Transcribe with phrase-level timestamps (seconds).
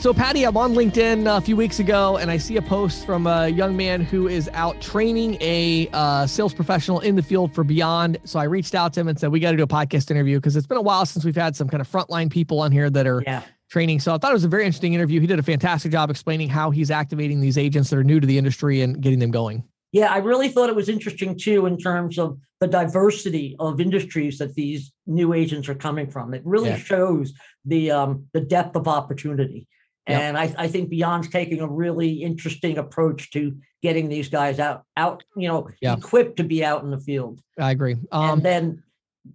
[0.00, 3.26] So, Patty, I'm on LinkedIn a few weeks ago, and I see a post from
[3.26, 7.64] a young man who is out training a uh, sales professional in the field for
[7.64, 8.18] Beyond.
[8.22, 10.38] So, I reached out to him and said, We got to do a podcast interview
[10.38, 12.88] because it's been a while since we've had some kind of frontline people on here
[12.90, 13.42] that are yeah.
[13.70, 13.98] training.
[13.98, 15.20] So, I thought it was a very interesting interview.
[15.20, 18.26] He did a fantastic job explaining how he's activating these agents that are new to
[18.26, 19.64] the industry and getting them going.
[19.90, 24.38] Yeah, I really thought it was interesting too in terms of the diversity of industries
[24.38, 26.34] that these new agents are coming from.
[26.34, 26.76] It really yeah.
[26.76, 27.32] shows
[27.64, 29.66] the um, the depth of opportunity.
[30.08, 34.84] And I, I, think Beyond's taking a really interesting approach to getting these guys out,
[34.96, 37.40] out, you know, equipped to be out in the field.
[37.58, 37.96] I agree.
[38.10, 38.82] Um, and then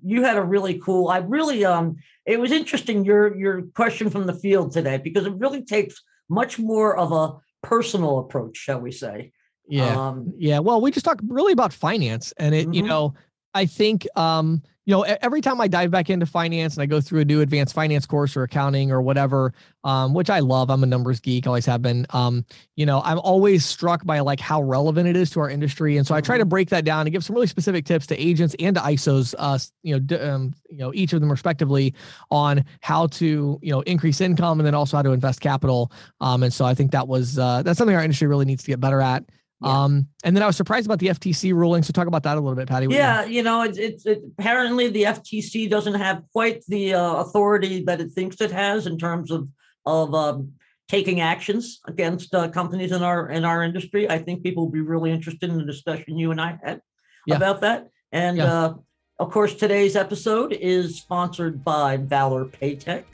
[0.02, 1.10] you had a really cool.
[1.10, 5.34] I really, um, it was interesting your your question from the field today because it
[5.34, 9.32] really takes much more of a personal approach, shall we say?
[9.68, 10.60] Yeah, um, yeah.
[10.60, 12.74] Well, we just talk really about finance, and it, mm-hmm.
[12.74, 13.14] you know,
[13.54, 17.00] I think, um, you know, every time I dive back into finance and I go
[17.00, 19.54] through a new advanced finance course or accounting or whatever,
[19.86, 22.06] um, which I love, I'm a numbers geek, always have been.
[22.10, 22.46] Um,
[22.76, 26.06] you know, I'm always struck by like how relevant it is to our industry, and
[26.06, 26.50] so I try to mm-hmm.
[26.50, 29.58] break that down and give some really specific tips to agents and to ISOs, uh,
[29.84, 31.94] you know, um, you know, each of them respectively
[32.30, 35.94] on how to, you know, increase income and then also how to invest capital.
[36.20, 38.72] Um, and so I think that was uh, that's something our industry really needs to
[38.72, 39.24] get better at.
[39.64, 39.84] Yeah.
[39.84, 41.84] Um, and then I was surprised about the FTC ruling.
[41.84, 42.88] So talk about that a little bit, Patty.
[42.90, 47.84] Yeah, you know, it's, it's it, apparently the FTC doesn't have quite the uh, authority
[47.86, 49.48] that it thinks it has in terms of
[49.86, 50.54] of um,
[50.88, 54.10] taking actions against uh, companies in our in our industry.
[54.10, 56.82] I think people will be really interested in the discussion you and I had
[57.26, 57.36] yeah.
[57.36, 57.90] about that.
[58.12, 58.54] And yeah.
[58.54, 58.74] uh,
[59.20, 63.06] of course, today's episode is sponsored by Valor Paytech.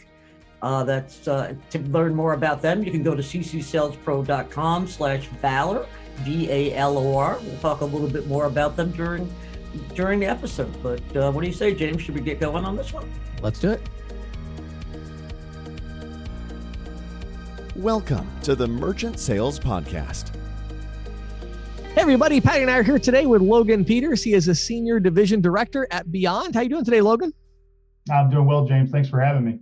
[0.61, 2.83] Uh, that's uh, to learn more about them.
[2.83, 7.39] You can go to ccsalespro.com slash valor V A L O R.
[7.41, 9.33] We'll talk a little bit more about them during
[9.95, 10.71] during the episode.
[10.83, 12.01] But uh, what do you say, James?
[12.01, 13.09] Should we get going on this one?
[13.41, 13.81] Let's do it.
[17.75, 20.35] Welcome to the Merchant Sales Podcast.
[21.93, 24.21] Hey everybody, Patty and I are here today with Logan Peters.
[24.21, 26.53] He is a senior division director at Beyond.
[26.53, 27.31] How you doing today, Logan?
[28.11, 28.91] I'm doing well, James.
[28.91, 29.59] Thanks for having me.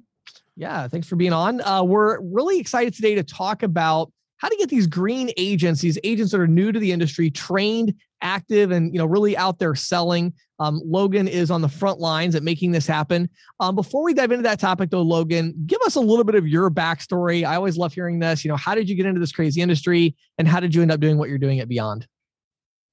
[0.58, 1.62] Yeah, thanks for being on.
[1.62, 6.00] Uh, we're really excited today to talk about how to get these green agents, these
[6.04, 9.76] agents that are new to the industry, trained, active, and you know really out there
[9.76, 10.34] selling.
[10.60, 13.30] Um, Logan is on the front lines at making this happen.
[13.60, 16.48] Um, before we dive into that topic, though, Logan, give us a little bit of
[16.48, 17.46] your backstory.
[17.46, 18.44] I always love hearing this.
[18.44, 20.92] You know, how did you get into this crazy industry, and how did you end
[20.92, 22.08] up doing what you're doing at Beyond?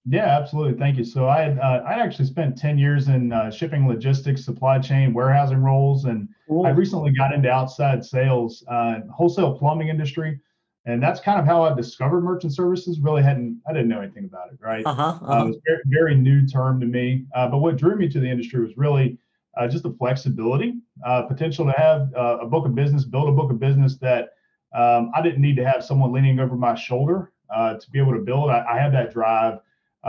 [0.06, 0.78] Yeah, absolutely.
[0.78, 1.04] Thank you.
[1.04, 5.14] So I had uh, I actually spent ten years in uh, shipping, logistics, supply chain,
[5.14, 6.66] warehousing roles, and cool.
[6.66, 10.40] I recently got into outside sales, uh, wholesale plumbing industry
[10.86, 13.00] and that's kind of how I discovered merchant services.
[13.00, 14.84] Really hadn't I didn't know anything about it, right?
[14.84, 15.32] Uh-huh, uh-huh.
[15.32, 17.24] Uh, it was very, very new term to me.
[17.34, 19.18] Uh, but what drew me to the industry was really
[19.56, 20.74] uh, just the flexibility,
[21.06, 24.34] uh, potential to have uh, a book of business, build a book of business that
[24.74, 28.12] um, I didn't need to have someone leaning over my shoulder uh, to be able
[28.12, 28.50] to build.
[28.50, 29.60] I, I had that drive,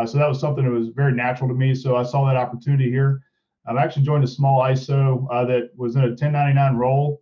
[0.06, 1.76] so that was something that was very natural to me.
[1.76, 3.22] So I saw that opportunity here.
[3.68, 7.22] I've actually joined a small ISO that was in a 1099 role.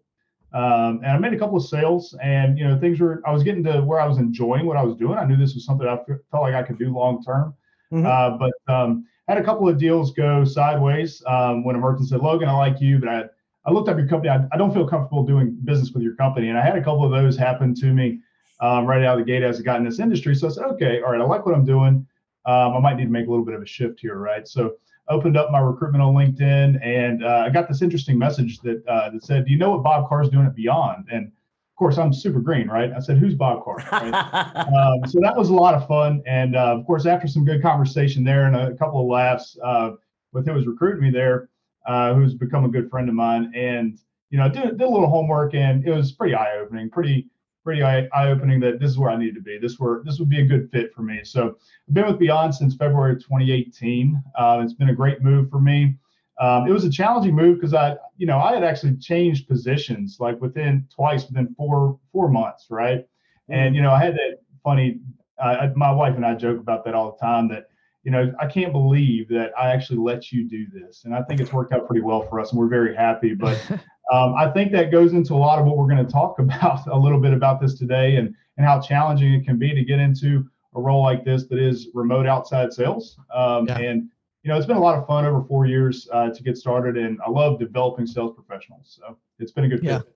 [0.53, 3.23] Um, and I made a couple of sales, and you know things were.
[3.25, 5.17] I was getting to where I was enjoying what I was doing.
[5.17, 7.55] I knew this was something I felt like I could do long term.
[7.91, 8.05] Mm-hmm.
[8.05, 12.21] Uh, but um, had a couple of deals go sideways um, when a merchant said,
[12.21, 13.23] "Logan, I like you, but I,
[13.65, 14.29] I looked up your company.
[14.29, 17.03] I, I, don't feel comfortable doing business with your company." And I had a couple
[17.03, 18.19] of those happen to me
[18.59, 20.35] um, right out of the gate as I got in this industry.
[20.35, 22.05] So I said, "Okay, all right, I like what I'm doing.
[22.45, 24.75] Um, I might need to make a little bit of a shift here, right?" So
[25.09, 29.09] opened up my recruitment on LinkedIn, and uh, I got this interesting message that uh,
[29.09, 32.13] that said, "Do you know what Bob Carr's doing at Beyond?" And of course, I'm
[32.13, 32.91] super green, right?
[32.91, 34.13] I said, "Who's Bob Carr?" Right?
[34.13, 37.61] um, so that was a lot of fun, and uh, of course, after some good
[37.61, 39.91] conversation there and a couple of laughs uh,
[40.31, 41.49] with who was recruiting me there,
[41.85, 43.97] uh, who's become a good friend of mine, and
[44.29, 47.27] you know, did, did a little homework, and it was pretty eye opening, pretty
[47.63, 49.57] pretty eye opening that this is where I need to be.
[49.57, 51.21] This were this would be a good fit for me.
[51.23, 51.57] So
[51.87, 54.21] I've been with Beyond since February of 2018.
[54.37, 55.95] Uh, it's been a great move for me.
[56.39, 60.17] Um, it was a challenging move because I, you know, I had actually changed positions
[60.19, 63.05] like within twice within four four months, right?
[63.49, 64.99] And you know, I had that funny.
[65.39, 67.47] Uh, my wife and I joke about that all the time.
[67.49, 67.67] That
[68.03, 71.39] you know, I can't believe that I actually let you do this, and I think
[71.39, 73.33] it's worked out pretty well for us, and we're very happy.
[73.33, 73.59] But
[74.11, 76.87] um, I think that goes into a lot of what we're going to talk about
[76.87, 79.99] a little bit about this today, and and how challenging it can be to get
[79.99, 83.17] into a role like this that is remote outside sales.
[83.33, 83.79] Um, yeah.
[83.79, 84.09] And
[84.43, 86.97] you know, it's been a lot of fun over four years uh, to get started,
[86.97, 88.99] and I love developing sales professionals.
[88.99, 89.99] So it's been a good yeah.
[89.99, 90.15] Fit.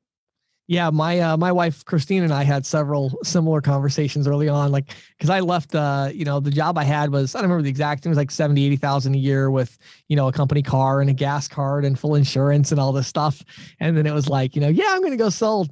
[0.69, 4.93] Yeah, my uh, my wife Christine and I had several similar conversations early on, like
[5.17, 7.69] because I left, uh, you know, the job I had was I don't remember the
[7.69, 9.77] exact, thing, it was like 70, 80,000 a year with,
[10.09, 13.07] you know, a company car and a gas card and full insurance and all this
[13.07, 13.41] stuff.
[13.79, 15.67] And then it was like, you know, yeah, I'm going to go sell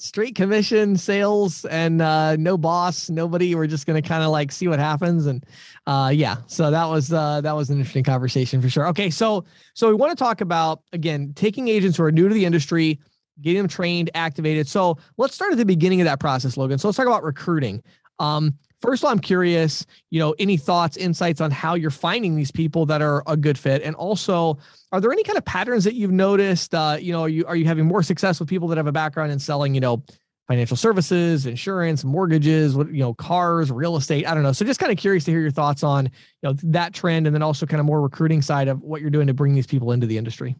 [0.00, 3.54] straight commission sales and uh, no boss, nobody.
[3.54, 5.26] We're just gonna kind of like see what happens.
[5.26, 5.44] And
[5.86, 8.86] uh, yeah, so that was uh, that was an interesting conversation for sure.
[8.88, 9.44] Okay, so
[9.74, 12.98] so we want to talk about again taking agents who are new to the industry,
[13.42, 14.68] getting them trained, activated.
[14.68, 16.78] So let's start at the beginning of that process, Logan.
[16.78, 17.82] So let's talk about recruiting.
[18.18, 22.36] Um, first of all, I'm curious, you know, any thoughts, insights on how you're finding
[22.36, 24.58] these people that are a good fit, and also,
[24.92, 26.74] are there any kind of patterns that you've noticed?
[26.74, 28.92] Uh, you know, are you are you having more success with people that have a
[28.92, 30.02] background in selling, you know,
[30.48, 34.26] financial services, insurance, mortgages, what you know, cars, real estate?
[34.26, 34.52] I don't know.
[34.52, 36.10] So just kind of curious to hear your thoughts on you
[36.42, 39.28] know that trend, and then also kind of more recruiting side of what you're doing
[39.28, 40.56] to bring these people into the industry.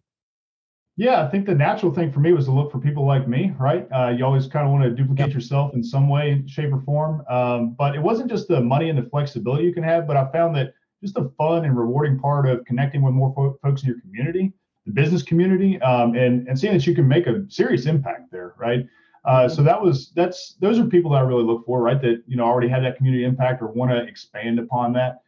[1.01, 3.55] Yeah, I think the natural thing for me was to look for people like me,
[3.59, 3.89] right?
[3.91, 7.25] Uh, you always kind of want to duplicate yourself in some way, shape, or form.
[7.31, 10.31] Um, but it wasn't just the money and the flexibility you can have, but I
[10.31, 13.89] found that just the fun and rewarding part of connecting with more fo- folks in
[13.89, 14.53] your community,
[14.85, 18.55] the business community, um, and and seeing that you can make a serious impact there,
[18.59, 18.85] right?
[19.25, 22.03] Uh, so that was that's those are people that I really look for, right?
[22.03, 25.23] That you know already have that community impact or want to expand upon that.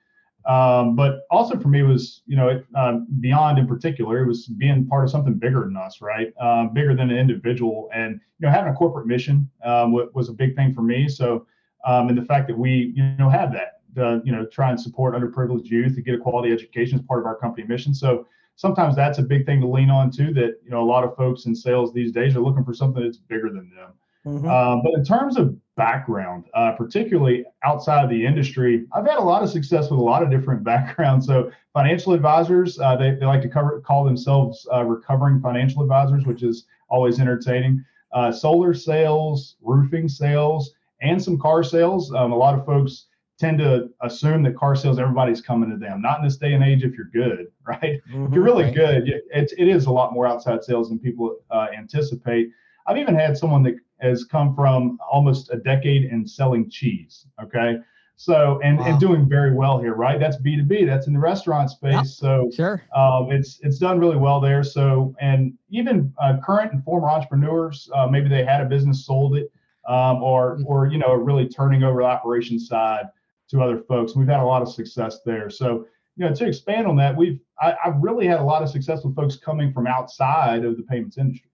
[0.47, 4.47] Um, but also for me was, you know, it, um, beyond in particular, it was
[4.47, 6.33] being part of something bigger than us, right?
[6.41, 10.33] Um, bigger than an individual, and you know, having a corporate mission um, was a
[10.33, 11.09] big thing for me.
[11.09, 11.47] So,
[11.87, 14.81] um, and the fact that we, you know, have that, uh, you know, try and
[14.81, 17.95] support underprivileged youth to get a quality education as part of our company mission.
[17.95, 20.33] So sometimes that's a big thing to lean on too.
[20.35, 23.03] That you know, a lot of folks in sales these days are looking for something
[23.03, 23.93] that's bigger than them.
[24.27, 24.49] Mm-hmm.
[24.49, 29.23] Um, but in terms of background, uh, particularly outside of the industry, I've had a
[29.23, 31.27] lot of success with a lot of different backgrounds.
[31.27, 36.27] So financial advisors, uh, they, they like to cover, call themselves uh, recovering financial advisors,
[36.27, 37.85] which is always entertaining.
[38.13, 42.13] Uh, solar sales, roofing sales, and some car sales.
[42.13, 43.07] Um, a lot of folks
[43.39, 46.03] tend to assume that car sales everybody's coming to them.
[46.03, 48.01] Not in this day and age if you're good, right?
[48.11, 48.75] Mm-hmm, if you're really right.
[48.75, 52.51] good, it, it is a lot more outside sales than people uh, anticipate.
[52.87, 57.27] I've even had someone that has come from almost a decade in selling cheese.
[57.43, 57.79] Okay.
[58.17, 58.85] So and, wow.
[58.87, 60.21] and doing very well here, right?
[60.21, 60.85] That's B two B.
[60.85, 61.93] That's in the restaurant space.
[61.93, 62.07] Yep.
[62.07, 64.63] So sure, um, it's it's done really well there.
[64.63, 69.37] So and even uh, current and former entrepreneurs, uh, maybe they had a business, sold
[69.37, 69.51] it,
[69.89, 70.67] um, or mm-hmm.
[70.67, 73.07] or you know really turning over the operation side
[73.51, 74.15] to other folks.
[74.15, 75.51] We've had a lot of success there.
[75.51, 78.69] So you know to expand on that, we've I, I've really had a lot of
[78.69, 81.51] success with folks coming from outside of the payments industry.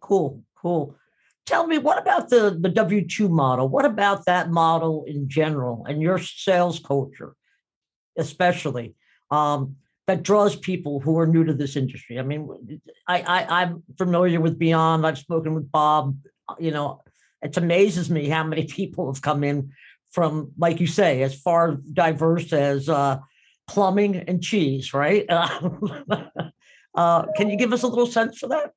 [0.00, 0.96] Cool, cool
[1.48, 3.68] tell me what about the the w2 model?
[3.68, 7.34] What about that model in general and your sales culture
[8.18, 8.94] especially
[9.30, 12.18] um, that draws people who are new to this industry?
[12.18, 15.06] I mean I, I i'm familiar with beyond.
[15.06, 16.16] I've spoken with bob.
[16.58, 17.02] You know
[17.40, 19.72] it amazes me how many people have come in
[20.10, 23.18] from like you say as far diverse as uh,
[23.66, 25.26] plumbing and cheese right?
[26.94, 28.72] Uh, can you give us a little sense for that?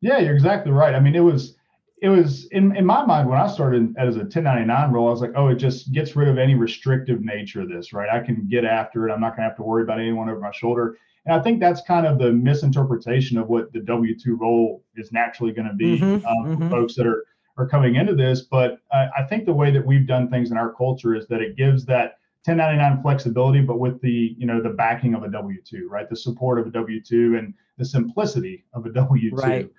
[0.00, 0.94] Yeah you're exactly right.
[0.94, 1.55] I mean it was
[2.02, 5.20] it was in, in my mind when I started as a 1099 role, I was
[5.22, 8.08] like, oh, it just gets rid of any restrictive nature of this, right?
[8.10, 9.12] I can get after it.
[9.12, 10.98] I'm not going to have to worry about anyone over my shoulder.
[11.24, 15.10] And I think that's kind of the misinterpretation of what the W 2 role is
[15.10, 16.62] naturally going to be mm-hmm, um, mm-hmm.
[16.62, 17.24] for folks that are,
[17.56, 18.42] are coming into this.
[18.42, 21.40] But uh, I think the way that we've done things in our culture is that
[21.40, 25.60] it gives that 1099 flexibility, but with the you know the backing of a W
[25.62, 26.08] 2, right?
[26.08, 29.36] The support of a W 2 and the simplicity of a W 2.
[29.36, 29.70] Right.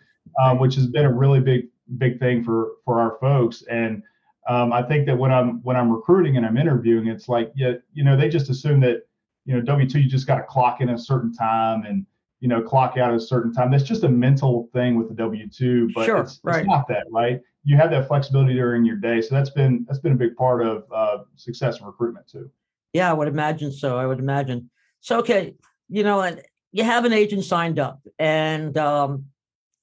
[0.43, 3.63] Um, which has been a really big big thing for for our folks.
[3.69, 4.03] And
[4.47, 7.73] um, I think that when I'm when I'm recruiting and I'm interviewing, it's like yeah,
[7.93, 9.07] you know, they just assume that
[9.45, 12.05] you know W two you just got to clock in a certain time and
[12.39, 13.71] you know clock out at a certain time.
[13.71, 16.59] That's just a mental thing with the W two, but sure, it's, right.
[16.59, 17.41] it's not that right.
[17.63, 20.65] You have that flexibility during your day, so that's been that's been a big part
[20.65, 22.49] of uh, success in recruitment too.
[22.93, 23.97] Yeah, I would imagine so.
[23.97, 24.69] I would imagine.
[25.01, 25.55] So okay,
[25.89, 26.41] you know, and
[26.71, 29.25] you have an agent signed up, and um,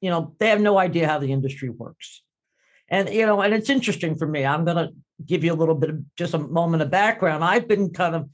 [0.05, 2.23] you know, they have no idea how the industry works.
[2.91, 4.45] And, you know, and it's interesting for me.
[4.45, 4.93] I'm going to
[5.25, 7.43] give you a little bit of just a moment of background.
[7.43, 8.29] I've been kind of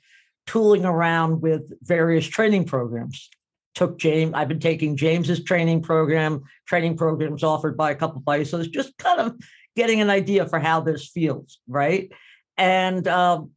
[0.48, 3.30] tooling around with various training programs.
[3.76, 8.24] Took James, I've been taking James's training program, training programs offered by a couple of
[8.24, 9.36] places, just kind of
[9.76, 12.10] getting an idea for how this feels, right?
[12.58, 13.52] And, um,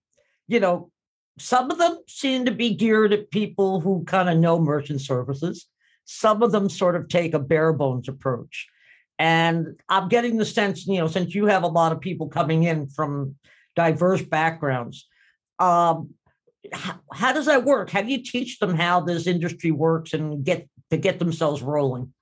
[0.48, 0.92] you know,
[1.40, 5.66] some of them seem to be geared at people who kind of know merchant services.
[6.06, 8.68] Some of them sort of take a bare bones approach.
[9.20, 12.64] And I'm getting the sense, you know, since you have a lot of people coming
[12.64, 13.36] in from
[13.76, 15.08] diverse backgrounds,
[15.60, 16.10] um,
[16.72, 17.90] how, how does that work?
[17.90, 22.14] How do you teach them how this industry works and get to get themselves rolling?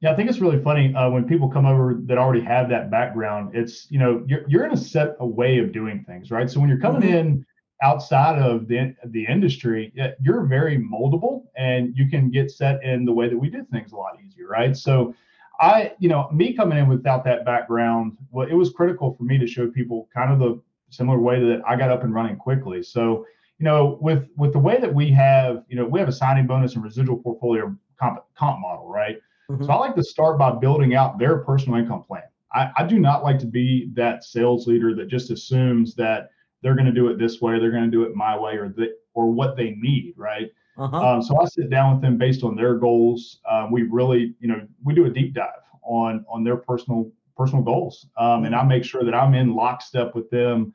[0.00, 2.90] Yeah, I think it's really funny uh, when people come over that already have that
[2.90, 3.54] background.
[3.54, 6.50] It's you know you're you're in a set a way of doing things, right?
[6.50, 7.16] So when you're coming mm-hmm.
[7.16, 7.46] in
[7.82, 13.12] outside of the, the industry, you're very moldable and you can get set in the
[13.12, 14.76] way that we do things a lot easier, right?
[14.76, 15.14] So
[15.60, 19.38] I, you know, me coming in without that background, well, it was critical for me
[19.38, 20.60] to show people kind of the
[20.90, 22.82] similar way that I got up and running quickly.
[22.82, 23.26] So,
[23.58, 26.46] you know, with with the way that we have, you know, we have a signing
[26.46, 29.18] bonus and residual portfolio comp, comp model, right?
[29.50, 29.64] Mm-hmm.
[29.64, 32.22] So I like to start by building out their personal income plan.
[32.52, 36.30] I, I do not like to be that sales leader that just assumes that
[36.62, 38.68] they're going to do it this way, they're going to do it my way, or
[38.68, 40.50] the, or what they need, right?
[40.78, 40.96] Uh-huh.
[40.96, 43.40] Um, so I sit down with them based on their goals.
[43.50, 45.48] Um, we really, you know, we do a deep dive
[45.82, 50.14] on on their personal personal goals, um, and I make sure that I'm in lockstep
[50.14, 50.72] with them.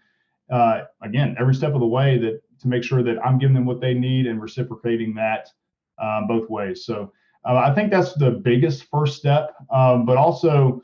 [0.51, 3.65] Uh, again, every step of the way that to make sure that I'm giving them
[3.65, 5.50] what they need and reciprocating that
[6.01, 6.86] um, both ways.
[6.86, 7.12] So
[7.46, 10.82] uh, I think that's the biggest first step, um, but also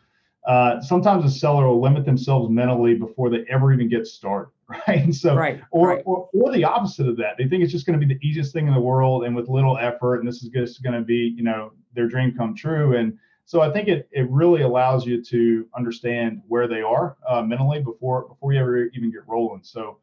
[0.47, 4.51] uh, sometimes a seller will limit themselves mentally before they ever even get started,
[4.87, 5.03] right?
[5.03, 6.03] And so, right, or, right.
[6.05, 8.53] or, or the opposite of that, they think it's just going to be the easiest
[8.53, 11.33] thing in the world and with little effort, and this is just going to be,
[11.35, 12.95] you know, their dream come true.
[12.95, 17.41] And so I think it it really allows you to understand where they are uh,
[17.41, 19.63] mentally before before you ever even get rolling.
[19.63, 19.97] So,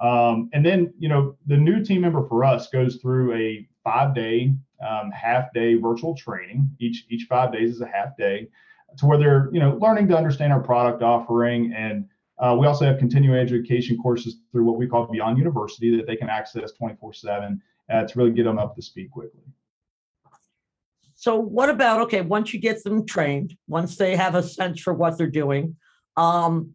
[0.00, 4.14] um, and then you know, the new team member for us goes through a five
[4.14, 4.52] day,
[4.86, 6.68] um, half day virtual training.
[6.80, 8.48] Each each five days is a half day
[8.98, 12.06] to where they're you know learning to understand our product offering and
[12.42, 16.16] uh, we also have continuing education courses through what we call beyond university that they
[16.16, 19.40] can access 24 7 uh, to really get them up to speed quickly.
[21.14, 24.92] So what about okay once you get them trained once they have a sense for
[24.92, 25.76] what they're doing
[26.16, 26.72] um,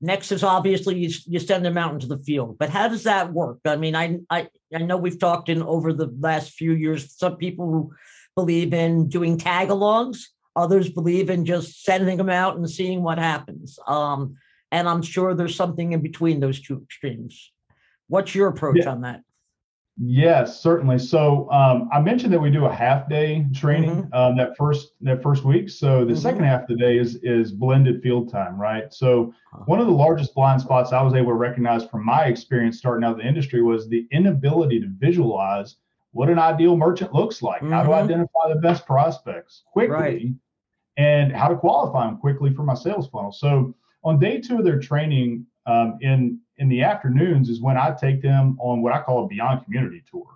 [0.00, 2.58] next is obviously you, you send them out into the field.
[2.58, 3.58] But how does that work?
[3.64, 7.36] I mean I, I i know we've talked in over the last few years some
[7.36, 7.92] people who
[8.34, 10.18] believe in doing tag-alongs
[10.56, 13.78] Others believe in just sending them out and seeing what happens.
[13.86, 14.36] Um,
[14.70, 17.52] and I'm sure there's something in between those two extremes.
[18.08, 18.90] What's your approach yeah.
[18.90, 19.22] on that?
[20.02, 20.98] Yes, certainly.
[20.98, 24.14] So um, I mentioned that we do a half day training mm-hmm.
[24.14, 25.68] um, that first that first week.
[25.68, 26.22] So the mm-hmm.
[26.22, 28.92] second half of the day is is blended field time, right?
[28.94, 29.64] So uh-huh.
[29.66, 33.04] one of the largest blind spots I was able to recognize from my experience starting
[33.04, 35.76] out in the industry was the inability to visualize
[36.12, 37.72] what an ideal merchant looks like, mm-hmm.
[37.72, 40.26] how to identify the best prospects quickly, right.
[40.96, 43.32] and how to qualify them quickly for my sales funnel.
[43.32, 47.94] So on day two of their training um, in in the afternoons is when I
[47.98, 50.26] take them on what I call a Beyond Community Tour.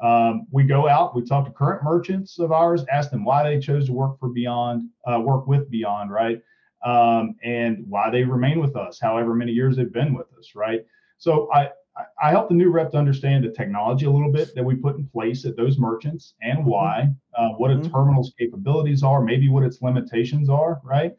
[0.00, 3.58] Um, we go out, we talk to current merchants of ours, ask them why they
[3.58, 6.40] chose to work for Beyond, uh, work with Beyond, right?
[6.84, 10.84] Um, and why they remain with us, however many years they've been with us, right?
[11.18, 11.70] So I,
[12.22, 14.96] I help the new rep to understand the technology a little bit that we put
[14.96, 16.68] in place at those merchants and mm-hmm.
[16.68, 17.90] why, uh, what a mm-hmm.
[17.90, 21.16] terminal's capabilities are, maybe what its limitations are, right?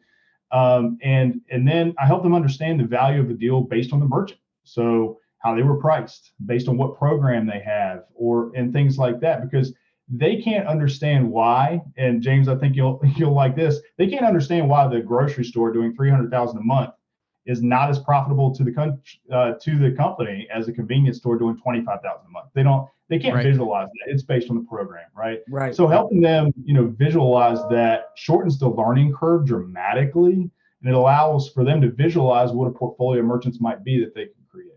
[0.52, 4.00] Um, and and then I help them understand the value of the deal based on
[4.00, 4.40] the merchant.
[4.64, 9.20] So how they were priced, based on what program they have, or and things like
[9.20, 9.72] that, because
[10.08, 11.82] they can't understand why.
[11.96, 13.80] And James, I think you'll you'll like this.
[13.98, 16.90] They can't understand why the grocery store doing three hundred thousand a month
[17.46, 21.38] is not as profitable to the country uh, to the company as a convenience store
[21.38, 22.48] doing 25,000 a month.
[22.54, 23.44] They don't they can't right.
[23.44, 24.12] visualize that.
[24.12, 25.40] It's based on the program, right?
[25.48, 25.74] Right.
[25.74, 30.50] So helping them, you know, visualize that shortens the learning curve dramatically
[30.82, 34.14] and it allows for them to visualize what a portfolio of merchants might be that
[34.14, 34.72] they can create.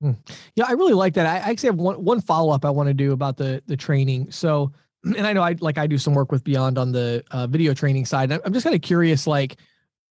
[0.00, 0.12] Hmm.
[0.54, 1.26] Yeah, I really like that.
[1.26, 4.30] I actually have one one follow-up I want to do about the the training.
[4.30, 4.72] So
[5.04, 7.74] and I know I like I do some work with Beyond on the uh, video
[7.74, 8.30] training side.
[8.32, 9.56] I'm just kind of curious, like,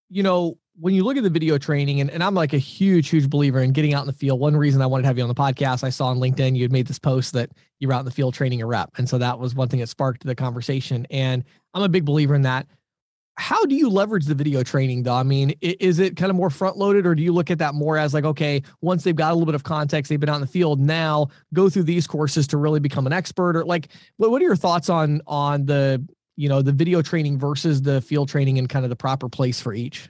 [0.09, 3.09] you know, when you look at the video training, and, and I'm like a huge,
[3.09, 4.39] huge believer in getting out in the field.
[4.39, 6.63] One reason I wanted to have you on the podcast, I saw on LinkedIn you
[6.63, 8.89] had made this post that you were out in the field training a rep.
[8.97, 11.05] And so that was one thing that sparked the conversation.
[11.09, 12.67] And I'm a big believer in that.
[13.37, 15.15] How do you leverage the video training though?
[15.15, 17.73] I mean, is it kind of more front loaded or do you look at that
[17.73, 20.35] more as like, okay, once they've got a little bit of context, they've been out
[20.35, 23.89] in the field now go through these courses to really become an expert or like,
[24.17, 28.01] what, what are your thoughts on, on the, you know, the video training versus the
[28.01, 30.09] field training and kind of the proper place for each?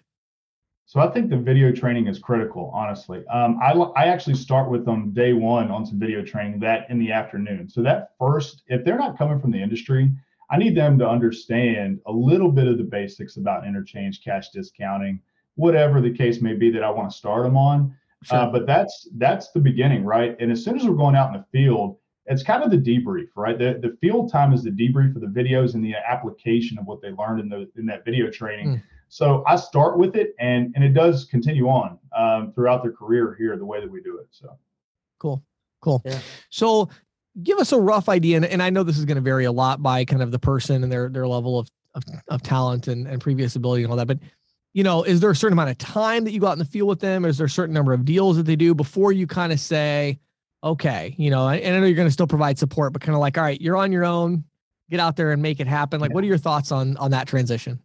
[0.92, 3.26] So I think the video training is critical, honestly.
[3.28, 7.00] Um, I, I actually start with them day one on some video training that in
[7.00, 7.70] the afternoon.
[7.70, 10.12] So that first, if they're not coming from the industry,
[10.50, 15.22] I need them to understand a little bit of the basics about interchange, cash discounting,
[15.56, 17.96] whatever the case may be that I want to start them on.
[18.24, 18.40] Sure.
[18.40, 20.36] Uh, but that's that's the beginning, right?
[20.42, 23.30] And as soon as we're going out in the field, it's kind of the debrief,
[23.38, 23.58] right?
[23.58, 27.02] The the field time is the debrief of the videos and the application of what
[27.02, 28.68] they learned in the in that video training.
[28.68, 28.84] Mm.
[29.14, 33.36] So I start with it, and and it does continue on um, throughout their career
[33.38, 34.28] here the way that we do it.
[34.32, 34.58] So
[35.20, 35.44] cool,
[35.82, 36.02] cool.
[36.06, 36.20] Yeah.
[36.50, 36.88] So
[37.44, 39.52] give us a rough idea, and, and I know this is going to vary a
[39.52, 43.06] lot by kind of the person and their their level of of, of talent and,
[43.06, 44.20] and previous ability and all that, but
[44.72, 46.64] you know, is there a certain amount of time that you go out in the
[46.64, 47.26] field with them?
[47.26, 50.20] Is there a certain number of deals that they do before you kind of say,
[50.64, 53.20] okay, you know, and I know you're going to still provide support, but kind of
[53.20, 54.46] like, all right, you're on your own,
[54.90, 56.00] get out there and make it happen.
[56.00, 56.16] Like, yeah.
[56.16, 57.82] what are your thoughts on on that transition?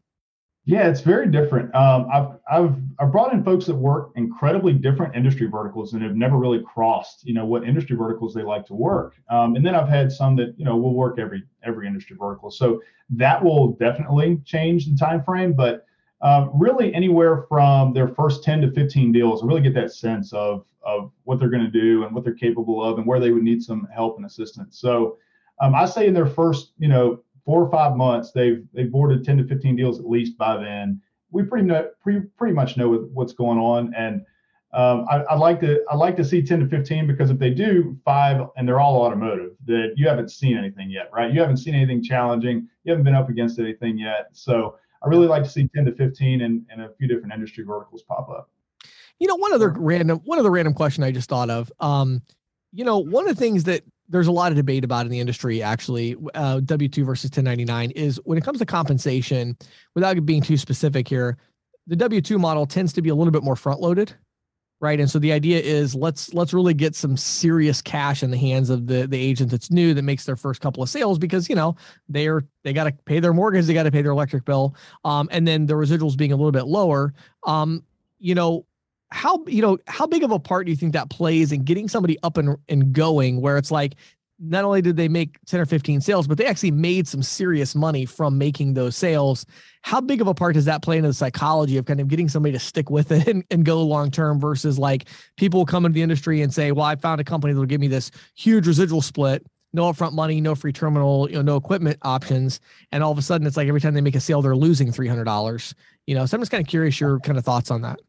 [0.68, 1.72] Yeah, it's very different.
[1.76, 6.16] Um, I've I've I've brought in folks that work incredibly different industry verticals and have
[6.16, 9.14] never really crossed, you know, what industry verticals they like to work.
[9.30, 12.50] Um, and then I've had some that you know will work every every industry vertical.
[12.50, 15.52] So that will definitely change the time frame.
[15.52, 15.86] But
[16.20, 20.32] uh, really, anywhere from their first 10 to 15 deals, I really get that sense
[20.32, 23.30] of of what they're going to do and what they're capable of and where they
[23.30, 24.80] would need some help and assistance.
[24.80, 25.16] So
[25.60, 29.24] um, I say in their first, you know, four or five months, they've they've boarded
[29.24, 31.00] 10 to 15 deals at least by then.
[31.30, 34.22] We pretty know, pretty, pretty much know what's going on, and
[34.74, 37.50] um, I, would like to I'd like to see 10 to 15 because if they
[37.50, 41.32] do five and they're all automotive, that you haven't seen anything yet, right?
[41.32, 42.68] You haven't seen anything challenging.
[42.84, 44.28] You haven't been up against anything yet.
[44.32, 47.64] So I really like to see 10 to 15 and, and a few different industry
[47.64, 48.50] verticals pop up.
[49.18, 51.72] You know, one other random one other random question I just thought of.
[51.80, 52.22] Um,
[52.72, 55.20] you know, one of the things that there's a lot of debate about in the
[55.20, 56.14] industry actually.
[56.34, 59.56] Uh, w2 versus 1099 is when it comes to compensation
[59.94, 61.36] without being too specific here
[61.86, 64.14] the w2 model tends to be a little bit more front loaded
[64.80, 65.00] right?
[65.00, 68.70] And so the idea is let's let's really get some serious cash in the hands
[68.70, 71.54] of the the agent that's new that makes their first couple of sales because you
[71.54, 71.76] know
[72.08, 75.28] they're they got to pay their mortgage they got to pay their electric bill um,
[75.32, 77.14] and then the residuals being a little bit lower
[77.46, 77.82] um,
[78.18, 78.66] you know
[79.10, 81.88] how you know how big of a part do you think that plays in getting
[81.88, 83.94] somebody up and, and going where it's like
[84.38, 87.74] not only did they make 10 or 15 sales but they actually made some serious
[87.74, 89.46] money from making those sales.
[89.82, 92.28] How big of a part does that play into the psychology of kind of getting
[92.28, 95.94] somebody to stick with it and, and go long term versus like people come into
[95.94, 99.00] the industry and say well i found a company that'll give me this huge residual
[99.00, 102.60] split no upfront money no free terminal you know no equipment options
[102.92, 104.90] and all of a sudden it's like every time they make a sale they're losing
[104.90, 105.74] $300
[106.06, 106.26] you know?
[106.26, 108.00] So i'm just kind of curious your kind of thoughts on that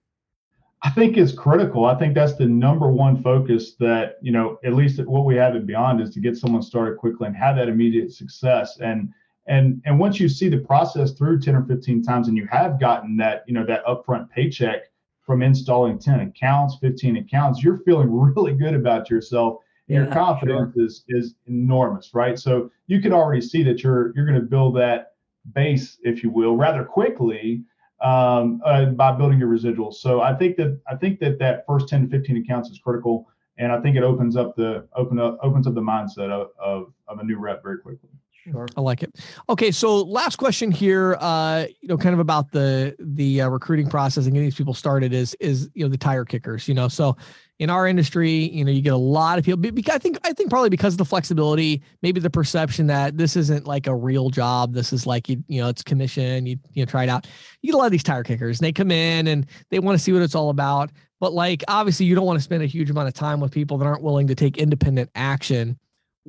[0.84, 1.86] I think is critical.
[1.86, 5.56] I think that's the number one focus that, you know, at least what we have
[5.56, 8.78] at Beyond is to get someone started quickly and have that immediate success.
[8.80, 9.12] And
[9.48, 12.80] and and once you see the process through 10 or 15 times and you have
[12.80, 14.92] gotten that, you know, that upfront paycheck
[15.22, 19.62] from installing 10 accounts, 15 accounts, you're feeling really good about yourself.
[19.88, 20.86] Yeah, your confidence sure.
[20.86, 22.38] is is enormous, right?
[22.38, 25.14] So you can already see that you're you're going to build that
[25.54, 27.64] base, if you will, rather quickly
[28.02, 29.96] um, uh, by building your residuals.
[29.96, 33.28] So I think that I think that that first 10 to 15 accounts is critical,
[33.58, 36.94] and I think it opens up the open up opens up the mindset of of,
[37.08, 38.10] of a new rep very quickly.
[38.52, 38.68] Sure.
[38.78, 39.14] I like it.
[39.50, 43.90] Okay, so last question here, uh, you know, kind of about the the uh, recruiting
[43.90, 46.68] process and getting these people started is is you know the tire kickers.
[46.68, 47.18] You know, so
[47.60, 49.60] in our industry, you know, you get a lot of people.
[49.60, 53.36] Because I think I think probably because of the flexibility, maybe the perception that this
[53.36, 54.74] isn't like a real job.
[54.74, 56.46] This is like you you know it's commission.
[56.46, 57.28] You you know try it out.
[57.62, 59.98] You get a lot of these tire kickers, and they come in and they want
[59.98, 60.92] to see what it's all about.
[61.20, 63.78] But like obviously, you don't want to spend a huge amount of time with people
[63.80, 65.78] that aren't willing to take independent action.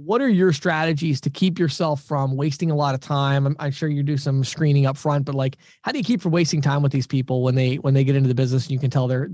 [0.05, 3.47] What are your strategies to keep yourself from wasting a lot of time?
[3.47, 6.21] I'm, I'm sure you do some screening up front, but like, how do you keep
[6.21, 8.71] from wasting time with these people when they when they get into the business and
[8.71, 9.29] you can tell they're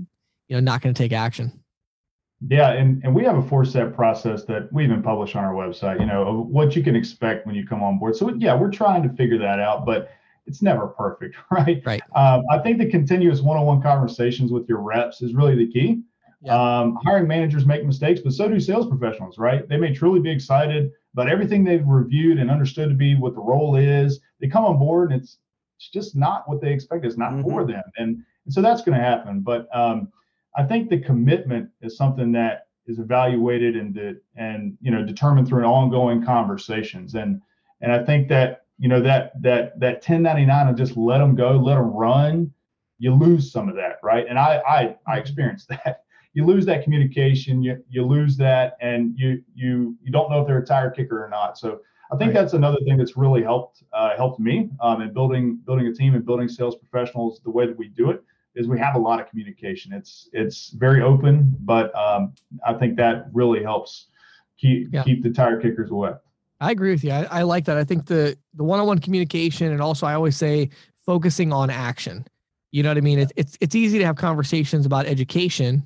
[0.47, 1.63] you know not going to take action?
[2.47, 5.53] Yeah, and, and we have a four step process that we even publish on our
[5.53, 8.15] website, you know, of what you can expect when you come on board.
[8.15, 10.09] So, yeah, we're trying to figure that out, but
[10.47, 11.81] it's never perfect, right?
[11.85, 12.01] Right.
[12.15, 15.71] Um, I think the continuous one on one conversations with your reps is really the
[15.71, 16.01] key.
[16.45, 16.79] Yeah.
[16.79, 19.67] Um, hiring managers make mistakes, but so do sales professionals, right?
[19.67, 23.41] They may truly be excited about everything they've reviewed and understood to be what the
[23.41, 24.19] role is.
[24.39, 25.37] They come on board and it's,
[25.77, 27.05] it's just not what they expect.
[27.05, 27.41] It's not mm-hmm.
[27.41, 27.83] for them.
[27.97, 29.41] And, and so that's going to happen.
[29.41, 30.09] But, um,
[30.57, 35.47] I think the commitment is something that is evaluated and de- and you know determined
[35.47, 37.41] through an ongoing conversations and
[37.81, 41.51] and I think that you know that that that 1099 and just let them go,
[41.51, 42.51] let them run,
[42.99, 44.25] you lose some of that, right?
[44.27, 45.19] And I I I mm-hmm.
[45.19, 46.03] experienced that.
[46.35, 50.47] You lose that communication, you you lose that, and you you you don't know if
[50.47, 51.57] they're a tire kicker or not.
[51.57, 51.79] So
[52.11, 52.41] I think right.
[52.41, 56.13] that's another thing that's really helped uh, helped me um, in building building a team
[56.13, 58.21] and building sales professionals the way that we do it
[58.55, 59.93] is we have a lot of communication.
[59.93, 62.33] It's it's very open, but um,
[62.65, 64.07] I think that really helps
[64.57, 65.03] keep yeah.
[65.03, 66.11] keep the tire kickers away.
[66.61, 67.11] I agree with you.
[67.11, 67.77] I, I like that.
[67.77, 70.69] I think the the one on one communication, and also I always say
[71.05, 72.25] focusing on action.
[72.71, 73.19] You know what I mean?
[73.19, 75.85] It's it's it's easy to have conversations about education.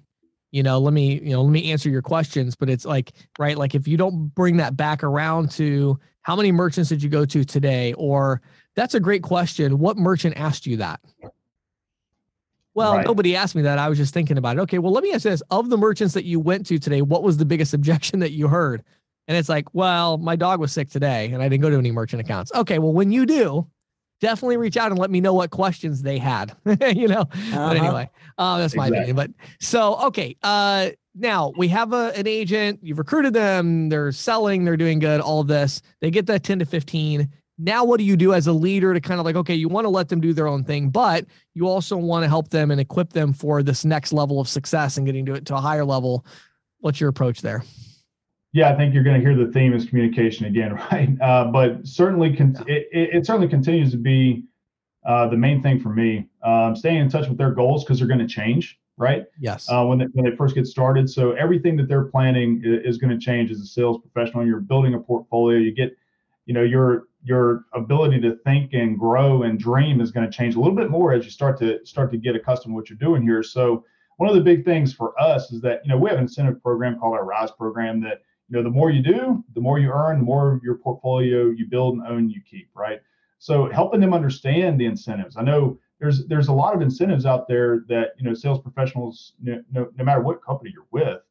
[0.52, 3.58] You know, let me you know let me answer your questions, but it's like right,
[3.58, 7.26] like if you don't bring that back around to how many merchants did you go
[7.26, 8.42] to today, or
[8.76, 9.80] that's a great question.
[9.80, 11.00] What merchant asked you that?
[12.74, 13.06] Well, right.
[13.06, 13.78] nobody asked me that.
[13.78, 14.62] I was just thinking about it.
[14.62, 15.44] Okay, well, let me ask this.
[15.50, 18.48] Of the merchants that you went to today, what was the biggest objection that you
[18.48, 18.84] heard?
[19.28, 21.92] And it's like, well, my dog was sick today and I didn't go to any
[21.92, 22.52] merchant accounts.
[22.56, 23.68] Okay, well, when you do,
[24.20, 26.56] definitely reach out and let me know what questions they had.
[26.96, 27.68] you know, uh-huh.
[27.68, 29.12] but anyway, uh, that's my exactly.
[29.12, 29.16] opinion.
[29.16, 34.66] But so, okay, uh, now we have a, an agent, you've recruited them, they're selling,
[34.66, 35.82] they're doing good, all of this.
[36.02, 37.30] They get that 10 to 15
[37.60, 39.84] now what do you do as a leader to kind of like okay you want
[39.84, 42.80] to let them do their own thing but you also want to help them and
[42.80, 45.86] equip them for this next level of success and getting to it to a higher
[45.86, 46.26] level
[46.80, 47.64] what's your approach there
[48.52, 51.10] yeah i think you're going to hear the theme is communication again right?
[51.22, 52.76] Uh, but certainly con- yeah.
[52.76, 54.44] it, it, certainly continues to be
[55.06, 56.28] uh, the main thing for me.
[56.44, 59.26] Um, staying in touch with their goals because they're going to change right?
[59.40, 59.68] Yes.
[59.72, 61.10] Uh, when, they, when they first get started.
[61.10, 64.46] So everything that they're planning is, is going to change as a sales professional.
[64.46, 65.58] You're building a portfolio.
[65.58, 65.98] You get
[66.46, 70.56] you know your your ability to think and grow and dream is going to change
[70.56, 72.98] a little bit more as you start to start to get accustomed to what you're
[72.98, 73.42] doing here.
[73.42, 73.86] So
[74.18, 76.62] one of the big things for us is that you know we have an incentive
[76.62, 79.92] program called our Rise program that you know the more you do, the more you
[79.92, 83.02] earn, the more of your portfolio you build and own you keep, right?
[83.38, 85.38] So helping them understand the incentives.
[85.38, 89.34] I know there's there's a lot of incentives out there that you know sales professionals,
[89.42, 91.22] no, no, no matter what company you're with,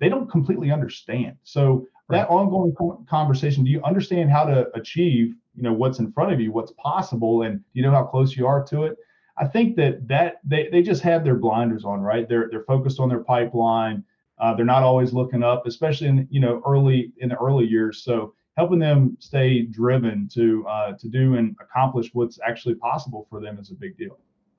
[0.00, 1.36] they don't completely understand.
[1.44, 2.74] So that ongoing
[3.08, 6.72] conversation do you understand how to achieve you know what's in front of you what's
[6.72, 8.96] possible and you know how close you are to it
[9.38, 13.00] i think that that they, they just have their blinders on right they're they're focused
[13.00, 14.04] on their pipeline
[14.40, 18.02] uh, they're not always looking up especially in you know early in the early years
[18.04, 23.40] so helping them stay driven to uh, to do and accomplish what's actually possible for
[23.40, 24.18] them is a big deal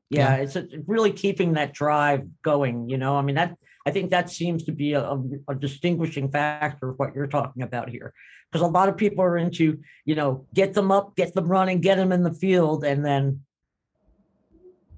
[0.10, 0.44] yeah, yeah.
[0.44, 4.30] it's a, really keeping that drive going you know i mean that I think that
[4.30, 8.14] seems to be a, a distinguishing factor of what you're talking about here.
[8.52, 11.82] Because a lot of people are into, you know, get them up, get them running,
[11.82, 13.42] get them in the field, and then.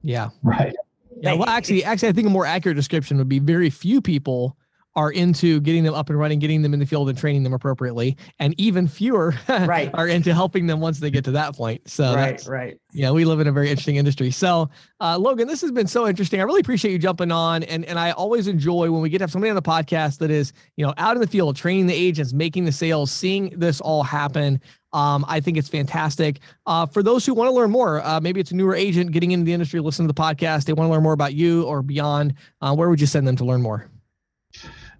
[0.04, 0.30] Yeah.
[0.42, 0.74] Right.
[1.20, 1.34] Yeah.
[1.34, 4.56] Well, actually, actually, I think a more accurate description would be very few people
[4.98, 7.54] are into getting them up and running, getting them in the field and training them
[7.54, 8.18] appropriately.
[8.40, 9.92] And even fewer right.
[9.94, 11.88] are into helping them once they get to that point.
[11.88, 12.80] So right, right.
[12.92, 14.32] Yeah, we live in a very interesting industry.
[14.32, 16.40] So uh, Logan, this has been so interesting.
[16.40, 17.62] I really appreciate you jumping on.
[17.64, 20.32] And and I always enjoy when we get to have somebody on the podcast that
[20.32, 23.80] is, you know, out in the field, training the agents, making the sales, seeing this
[23.80, 24.60] all happen.
[24.94, 26.40] Um, I think it's fantastic.
[26.66, 29.30] Uh, for those who want to learn more, uh, maybe it's a newer agent getting
[29.30, 31.84] into the industry, listen to the podcast, they want to learn more about you or
[31.84, 32.34] beyond.
[32.62, 33.88] Uh, where would you send them to learn more?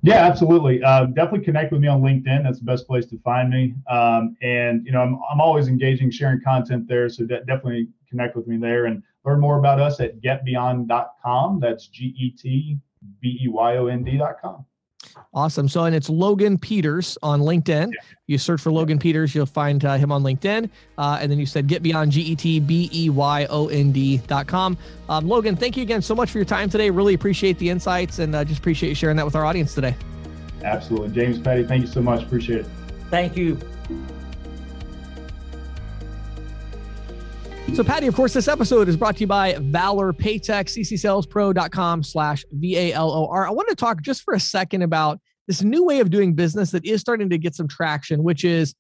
[0.04, 0.82] Yeah, absolutely.
[0.84, 2.44] Uh, definitely connect with me on LinkedIn.
[2.44, 3.74] That's the best place to find me.
[3.90, 7.10] Um, and you know, I'm I'm always engaging, sharing content there.
[7.10, 11.60] So de- definitely connect with me there and learn more about us at getbeyond.com.
[11.60, 12.78] That's G E T
[13.22, 14.66] B E Y O N D.com.
[15.34, 15.68] Awesome.
[15.70, 17.92] So, and it's Logan Peters on LinkedIn.
[17.94, 18.00] Yeah.
[18.28, 20.70] You search for Logan Peters, you'll find uh, him on LinkedIn.
[20.98, 23.92] Uh, and then you said get beyond G E T B E Y O N
[23.92, 24.78] D.com.
[25.10, 26.90] Um, Logan, thank you again so much for your time today.
[26.90, 29.96] Really appreciate the insights and uh, just appreciate you sharing that with our audience today.
[30.64, 31.10] Absolutely.
[31.10, 32.24] James Patty, thank you so much.
[32.24, 32.68] Appreciate it.
[33.10, 33.58] Thank you.
[37.74, 42.44] So, Patty, of course, this episode is brought to you by Valor Paytech, ccsalespro.com slash
[42.52, 43.48] V-A-L-O-R.
[43.48, 46.72] I want to talk just for a second about this new way of doing business
[46.72, 48.74] that is starting to get some traction, which is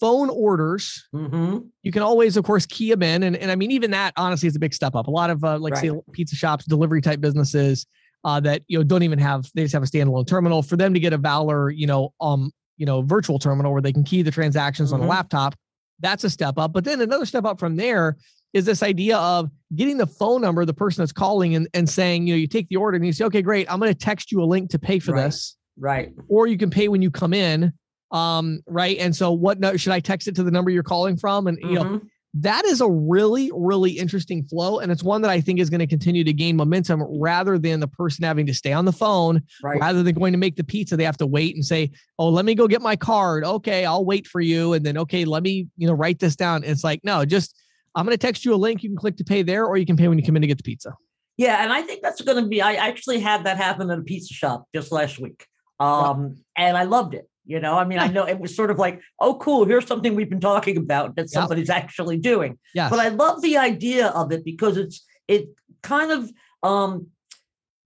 [0.00, 1.06] phone orders.
[1.14, 1.58] Mm-hmm.
[1.82, 3.22] You can always, of course, key them in.
[3.22, 5.08] And, and I mean, even that honestly is a big step up.
[5.08, 5.82] A lot of uh, like right.
[5.82, 7.86] say pizza shops, delivery type businesses
[8.24, 10.94] uh, that, you know, don't even have, they just have a standalone terminal for them
[10.94, 14.22] to get a Valor, you know, um, you know, virtual terminal where they can key
[14.22, 15.02] the transactions mm-hmm.
[15.02, 15.54] on a laptop
[16.00, 16.72] that's a step up.
[16.72, 18.16] But then another step up from there
[18.52, 21.88] is this idea of getting the phone number of the person that's calling and, and
[21.88, 23.98] saying, you know, you take the order and you say, okay, great, I'm going to
[23.98, 25.24] text you a link to pay for right.
[25.24, 25.56] this.
[25.76, 26.12] Right.
[26.28, 27.72] Or you can pay when you come in.
[28.10, 28.96] Um, right.
[28.98, 31.46] And so what no, should I text it to the number you're calling from?
[31.46, 31.68] And mm-hmm.
[31.68, 35.40] you know, mm-hmm that is a really really interesting flow and it's one that i
[35.40, 38.72] think is going to continue to gain momentum rather than the person having to stay
[38.72, 39.80] on the phone right.
[39.80, 40.96] rather than going to make the pizza.
[40.96, 43.44] They have to wait and say oh let me go get my card.
[43.44, 46.64] Okay i'll wait for you and then okay let me you know write this down.
[46.64, 47.58] It's like no just
[47.94, 48.82] i'm going to text you a link.
[48.82, 50.48] You can click to pay there or you can pay when you come in to
[50.48, 50.94] get the pizza.
[51.36, 54.02] Yeah and i think that's going to be i actually had that happen at a
[54.02, 55.46] pizza shop just last week
[55.80, 58.78] um, and i loved it you know, I mean, I know it was sort of
[58.78, 61.78] like, oh, cool, here's something we've been talking about that somebody's yep.
[61.78, 62.58] actually doing.
[62.74, 62.90] Yeah.
[62.90, 65.48] But I love the idea of it because it's it
[65.82, 66.30] kind of
[66.62, 67.06] um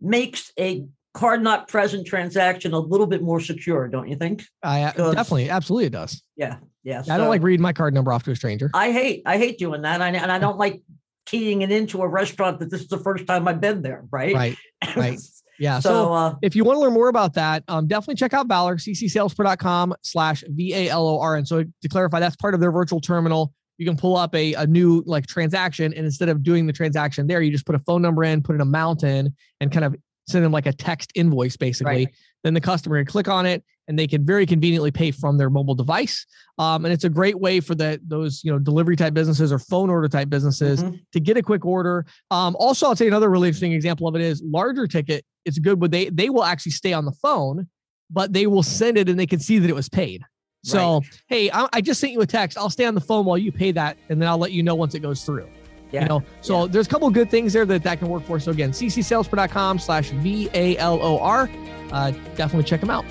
[0.01, 4.45] makes a card not present transaction a little bit more secure, don't you think?
[4.65, 6.23] I uh, definitely, absolutely, it does.
[6.37, 7.05] Yeah, yeah.
[7.09, 8.69] I don't like reading my card number off to a stranger.
[8.75, 10.83] I hate, I hate doing that, I, and I don't like
[11.27, 14.05] keying it into a restaurant that this is the first time I've been there.
[14.11, 14.35] Right.
[14.35, 14.57] Right.
[14.97, 15.21] Right.
[15.63, 15.79] Yeah.
[15.79, 18.49] So, so uh, if you want to learn more about that, um, definitely check out
[18.49, 21.37] Valor, ccsalespro.com slash V-A-L-O-R.
[21.37, 23.55] And so to clarify, that's part of their virtual terminal.
[23.79, 25.95] You can pull up a, a new like transaction.
[25.95, 28.57] And instead of doing the transaction there, you just put a phone number in, put
[28.57, 29.95] an amount in, and kind of
[30.27, 32.07] send them like a text invoice, basically.
[32.07, 32.15] Right.
[32.43, 35.49] Then the customer can click on it and they can very conveniently pay from their
[35.49, 36.27] mobile device.
[36.59, 39.61] Um, and it's a great way for the those you know delivery type businesses or
[39.61, 40.97] phone order type businesses mm-hmm.
[41.13, 42.05] to get a quick order.
[42.33, 45.59] Um, also, I'll tell you another really interesting example of it is larger ticket it's
[45.59, 47.69] good, but they they will actually stay on the phone,
[48.11, 50.23] but they will send it and they can see that it was paid.
[50.65, 51.21] So, right.
[51.27, 52.57] hey, I, I, just sent you a text.
[52.57, 54.77] I'll stay on the phone while you pay that, and then I'll let you know
[54.77, 55.49] once it goes through.
[55.91, 56.03] Yeah.
[56.03, 56.69] You know, so yeah.
[56.71, 58.39] there's a couple good things there that that can work for.
[58.39, 61.51] So again, ccsalespro.com slash V-A-L-O-R.
[61.91, 63.05] Uh, definitely check them out.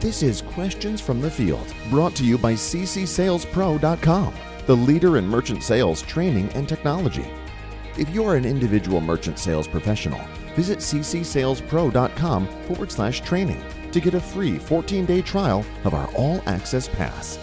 [0.00, 4.34] This is Questions from the Field, brought to you by ccsalespro.com,
[4.66, 7.26] the leader in merchant sales training and technology.
[7.98, 10.20] If you're an individual merchant sales professional,
[10.54, 16.42] visit ccsalespro.com forward slash training to get a free 14 day trial of our all
[16.46, 17.38] access pass.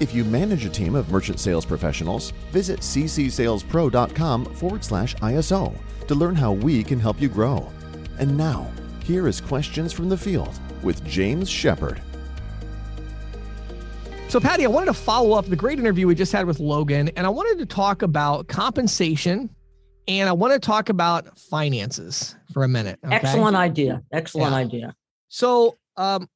[0.00, 5.76] If you manage a team of merchant sales professionals, visit ccsalespro.com forward slash ISO
[6.08, 7.70] to learn how we can help you grow.
[8.18, 8.70] And now,
[9.04, 12.02] here is Questions from the Field with James Shepherd.
[14.28, 17.08] So, Patty, I wanted to follow up the great interview we just had with Logan,
[17.16, 19.50] and I wanted to talk about compensation
[20.08, 22.98] and I want to talk about finances for a minute.
[23.04, 23.14] Okay?
[23.14, 24.02] Excellent idea.
[24.10, 24.58] Excellent yeah.
[24.58, 24.94] idea.
[25.28, 26.28] So, um,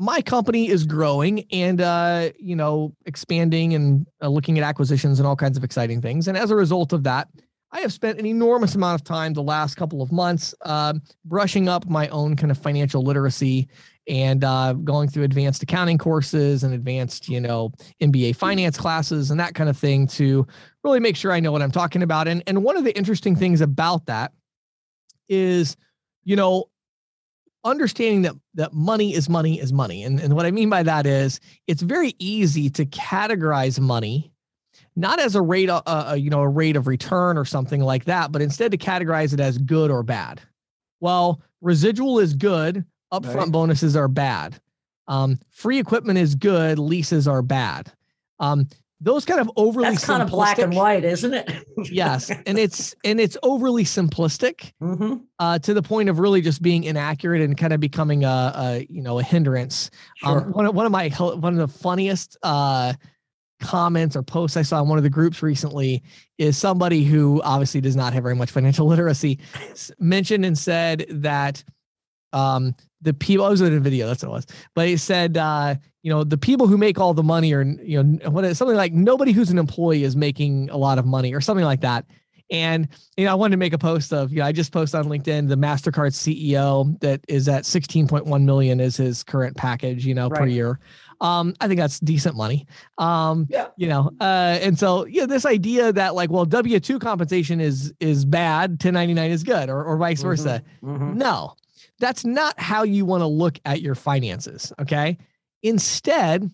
[0.00, 5.26] my company is growing and uh, you know expanding and uh, looking at acquisitions and
[5.26, 6.28] all kinds of exciting things.
[6.28, 7.28] And as a result of that,
[7.72, 10.94] I have spent an enormous amount of time the last couple of months uh,
[11.24, 13.68] brushing up my own kind of financial literacy
[14.08, 19.38] and uh, going through advanced accounting courses and advanced, you know, MBA finance classes and
[19.38, 20.46] that kind of thing to
[20.82, 22.28] really make sure I know what I'm talking about.
[22.28, 24.32] And and one of the interesting things about that
[25.28, 25.76] is,
[26.24, 26.70] you know,
[27.64, 30.02] understanding that that money is money is money.
[30.04, 34.32] And and what I mean by that is it's very easy to categorize money
[34.98, 38.04] not as a rate, uh, uh, you know, a rate of return or something like
[38.06, 40.40] that, but instead to categorize it as good or bad.
[41.00, 43.52] Well, residual is good, upfront right.
[43.52, 44.60] bonuses are bad.
[45.06, 47.92] Um, free equipment is good, leases are bad.
[48.40, 48.68] Um,
[49.00, 51.64] those kind of overly that's kind of black and white, isn't it?
[51.90, 55.16] yes, and it's and it's overly simplistic mm-hmm.
[55.38, 58.86] uh, to the point of really just being inaccurate and kind of becoming a, a
[58.90, 59.90] you know a hindrance.
[60.24, 60.46] Um, sure.
[60.46, 62.92] Um, one of one of my one of the funniest uh,
[63.60, 66.02] comments or posts I saw in one of the groups recently
[66.38, 69.38] is somebody who obviously does not have very much financial literacy
[69.98, 71.62] mentioned and said that
[72.32, 75.36] um the people I was in a video that's what it was but he said
[75.36, 78.58] uh you know the people who make all the money or you know what is
[78.58, 81.80] something like nobody who's an employee is making a lot of money or something like
[81.80, 82.06] that
[82.50, 85.00] and you know I wanted to make a post of you know I just posted
[85.00, 90.14] on LinkedIn the Mastercard CEO that is at 16.1 million is his current package you
[90.14, 90.40] know right.
[90.40, 90.80] per year
[91.20, 92.66] um, I think that's decent money.
[92.96, 93.68] Um, yeah.
[93.76, 97.92] you know, uh, and so yeah, this idea that like, well, W two compensation is
[98.00, 100.28] is bad, 1099 is good, or or vice mm-hmm.
[100.28, 100.62] versa.
[100.82, 101.18] Mm-hmm.
[101.18, 101.54] No,
[101.98, 104.72] that's not how you want to look at your finances.
[104.80, 105.18] Okay.
[105.62, 106.50] Instead,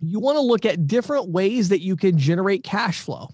[0.00, 3.28] you want to look at different ways that you can generate cash flow.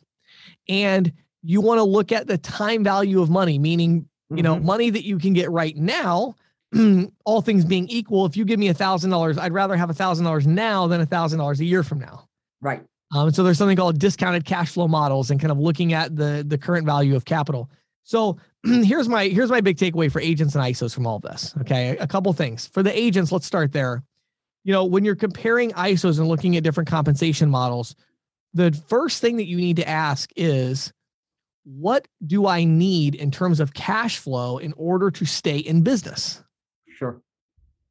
[0.68, 4.66] And you want to look at the time value of money, meaning, you know, mm-hmm.
[4.66, 6.34] money that you can get right now
[7.24, 9.94] all things being equal, if you give me a thousand dollars, I'd rather have a
[9.94, 12.28] thousand dollars now than a thousand dollars a year from now.
[12.60, 12.82] Right.
[13.14, 16.44] Um, so there's something called discounted cash flow models and kind of looking at the
[16.46, 17.70] the current value of capital.
[18.02, 18.38] So
[18.84, 21.54] here's my here's my big takeaway for agents and ISOs from all of this.
[21.60, 23.30] Okay, a couple things for the agents.
[23.30, 24.02] Let's start there.
[24.64, 27.94] You know, when you're comparing ISOs and looking at different compensation models,
[28.52, 30.92] the first thing that you need to ask is,
[31.64, 36.42] what do I need in terms of cash flow in order to stay in business?
[36.88, 37.20] Sure.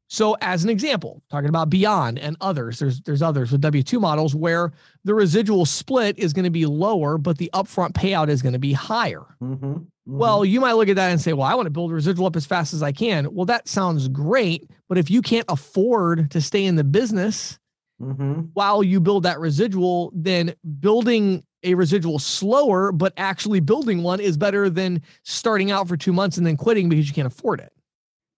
[0.08, 4.00] So, as an example, talking about Beyond and others, there's there's others with W two
[4.00, 8.42] models where the residual split is going to be lower, but the upfront payout is
[8.42, 9.24] going to be higher.
[9.42, 10.18] Mm-hmm, mm-hmm.
[10.18, 12.36] Well, you might look at that and say, "Well, I want to build residual up
[12.36, 16.42] as fast as I can." Well, that sounds great, but if you can't afford to
[16.42, 17.60] stay in the business
[18.02, 18.42] mm-hmm.
[18.54, 24.38] while you build that residual, then building a residual slower, but actually building one is
[24.38, 27.74] better than starting out for two months and then quitting because you can't afford it.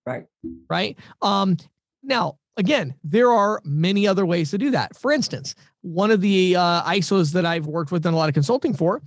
[0.05, 0.25] Right.
[0.69, 0.97] Right.
[1.21, 1.57] Um,
[2.01, 4.95] now, again, there are many other ways to do that.
[4.95, 8.33] For instance, one of the uh, ISOs that I've worked with and a lot of
[8.33, 9.01] consulting for,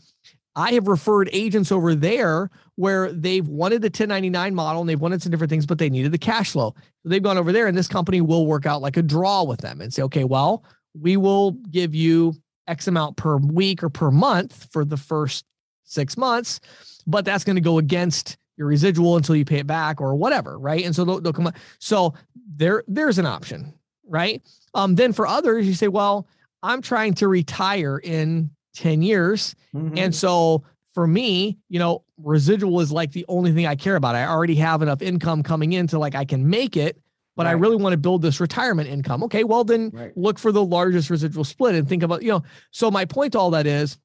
[0.56, 5.22] I have referred agents over there where they've wanted the 1099 model and they've wanted
[5.22, 6.74] some different things, but they needed the cash flow.
[7.02, 9.60] So they've gone over there and this company will work out like a draw with
[9.60, 10.64] them and say, okay, well,
[10.98, 12.34] we will give you
[12.66, 15.44] X amount per week or per month for the first
[15.84, 16.60] six months,
[17.06, 20.58] but that's going to go against your residual until you pay it back or whatever,
[20.58, 20.84] right?
[20.84, 21.56] And so they'll, they'll come up.
[21.78, 22.14] So
[22.56, 23.74] there, there's an option,
[24.06, 24.42] right?
[24.74, 26.28] Um, then for others, you say, well,
[26.62, 29.54] I'm trying to retire in 10 years.
[29.74, 29.98] Mm-hmm.
[29.98, 34.14] And so for me, you know, residual is like the only thing I care about.
[34.14, 37.00] I already have enough income coming in to like I can make it,
[37.36, 37.50] but right.
[37.50, 39.22] I really want to build this retirement income.
[39.24, 40.16] Okay, well then right.
[40.16, 43.38] look for the largest residual split and think about, you know, so my point to
[43.38, 43.98] all that is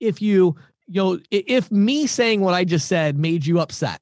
[0.00, 0.56] if you
[0.86, 4.00] you know, if me saying what I just said made you upset,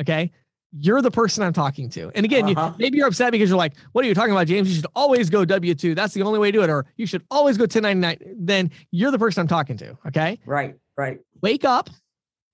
[0.00, 0.30] okay,
[0.78, 2.10] you're the person I'm talking to.
[2.14, 2.72] And again, uh-huh.
[2.72, 4.68] you, maybe you're upset because you're like, what are you talking about, James?
[4.68, 5.94] You should always go W 2.
[5.94, 6.70] That's the only way to do it.
[6.70, 8.36] Or you should always go 1099.
[8.38, 9.96] Then you're the person I'm talking to.
[10.08, 10.38] Okay.
[10.46, 10.74] Right.
[10.96, 11.18] Right.
[11.42, 11.90] Wake up.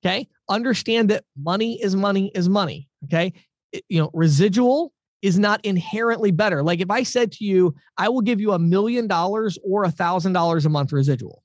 [0.04, 0.28] Okay.
[0.48, 2.88] Understand that money is money is money.
[3.04, 3.33] Okay.
[3.72, 6.62] It, you know, residual is not inherently better.
[6.62, 9.90] Like if I said to you, I will give you a million dollars or a
[9.90, 11.42] thousand dollars a month residual,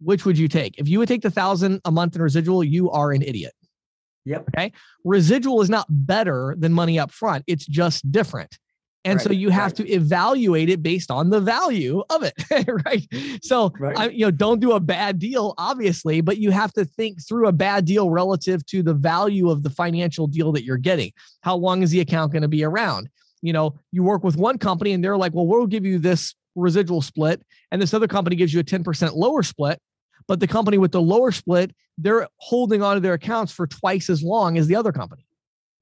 [0.00, 0.78] which would you take?
[0.78, 3.52] If you would take the thousand a month in residual, you are an idiot.
[4.24, 4.48] Yep.
[4.56, 4.72] Okay.
[5.04, 7.44] Residual is not better than money up front.
[7.46, 8.58] It's just different.
[9.06, 9.76] And right, so you have right.
[9.76, 12.32] to evaluate it based on the value of it,
[12.86, 13.06] right?
[13.42, 13.98] So, right.
[13.98, 17.46] I, you know, don't do a bad deal, obviously, but you have to think through
[17.46, 21.12] a bad deal relative to the value of the financial deal that you're getting.
[21.42, 23.10] How long is the account going to be around?
[23.42, 26.34] You know, you work with one company and they're like, well, we'll give you this
[26.54, 29.80] residual split, and this other company gives you a 10% lower split.
[30.26, 34.22] But the company with the lower split, they're holding onto their accounts for twice as
[34.22, 35.26] long as the other company.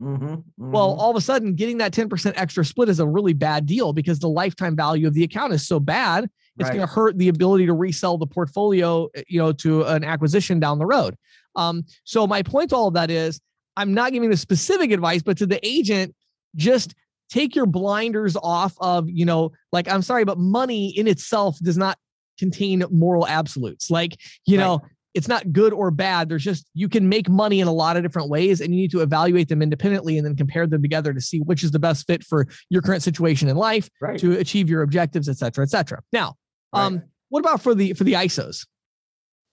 [0.02, 0.70] Mm-hmm, mm-hmm.
[0.72, 3.92] Well, all of a sudden, getting that 10% extra split is a really bad deal
[3.92, 6.24] because the lifetime value of the account is so bad.
[6.58, 6.76] It's right.
[6.76, 10.58] going to hurt the ability to resell the portfolio, eh, you know, to an acquisition
[10.58, 11.16] down the road.
[11.54, 13.40] Um, so my point to all of that is,
[13.76, 16.14] I'm not giving the specific advice, but to the agent,
[16.56, 16.94] just
[17.30, 21.78] take your blinders off of, you know, like I'm sorry, but money in itself does
[21.78, 21.96] not
[22.42, 23.90] contain moral absolutes.
[23.90, 24.64] Like, you right.
[24.64, 24.80] know,
[25.14, 26.28] it's not good or bad.
[26.28, 28.90] There's just you can make money in a lot of different ways, and you need
[28.92, 32.06] to evaluate them independently and then compare them together to see which is the best
[32.06, 34.18] fit for your current situation in life right.
[34.18, 36.00] to achieve your objectives, et cetera, et cetera.
[36.12, 36.34] Now,
[36.74, 36.84] right.
[36.84, 38.66] um, what about for the for the ISOs?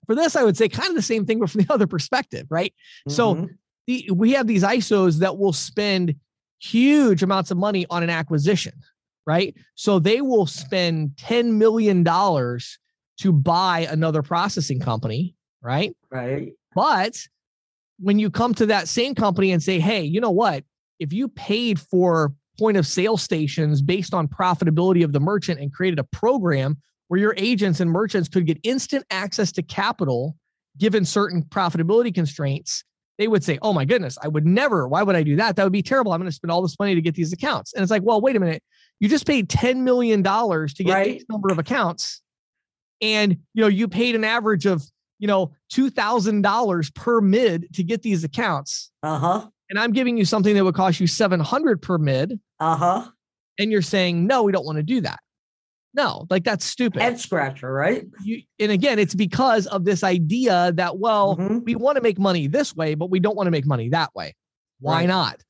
[0.08, 2.48] For this, I would say kind of the same thing, but from the other perspective,
[2.50, 2.74] right?
[3.08, 3.12] Mm-hmm.
[3.12, 3.50] So
[3.88, 6.16] the, we have these ISOs that will spend
[6.60, 8.74] huge amounts of money on an acquisition,
[9.30, 9.56] right?
[9.76, 15.96] So they will spend $10 million to buy another processing company, right?
[16.10, 16.54] Right.
[16.74, 17.22] But
[18.00, 20.64] when you come to that same company and say, hey, you know what?
[20.98, 25.72] If you paid for point of sale stations based on profitability of the merchant and
[25.72, 26.78] created a program
[27.10, 30.36] where your agents and merchants could get instant access to capital
[30.80, 32.84] given certain profitability constraints,
[33.20, 34.88] they would say, Oh my goodness, I would never.
[34.88, 35.56] Why would I do that?
[35.56, 36.14] That would be terrible.
[36.14, 37.74] I'm going to spend all this money to get these accounts.
[37.74, 38.64] And it's like, Well, wait a minute.
[39.00, 41.16] You just paid $10 million to get right.
[41.16, 42.22] X number of accounts.
[43.02, 44.84] And you know, you paid an average of,
[45.20, 48.92] you know, two thousand dollars per mid to get these accounts.
[49.04, 49.48] Uh-huh.
[49.70, 52.40] And I'm giving you something that would cost you 700 per mid.
[52.60, 53.08] Uh-huh.
[53.58, 55.20] And you're saying, no, we don't want to do that.
[55.94, 57.02] No, like that's stupid.
[57.02, 58.06] Head scratcher, right?
[58.24, 61.60] You, and again, it's because of this idea that, well, mm-hmm.
[61.64, 64.14] we want to make money this way, but we don't want to make money that
[64.14, 64.36] way.
[64.80, 65.08] Why right.
[65.08, 65.44] not?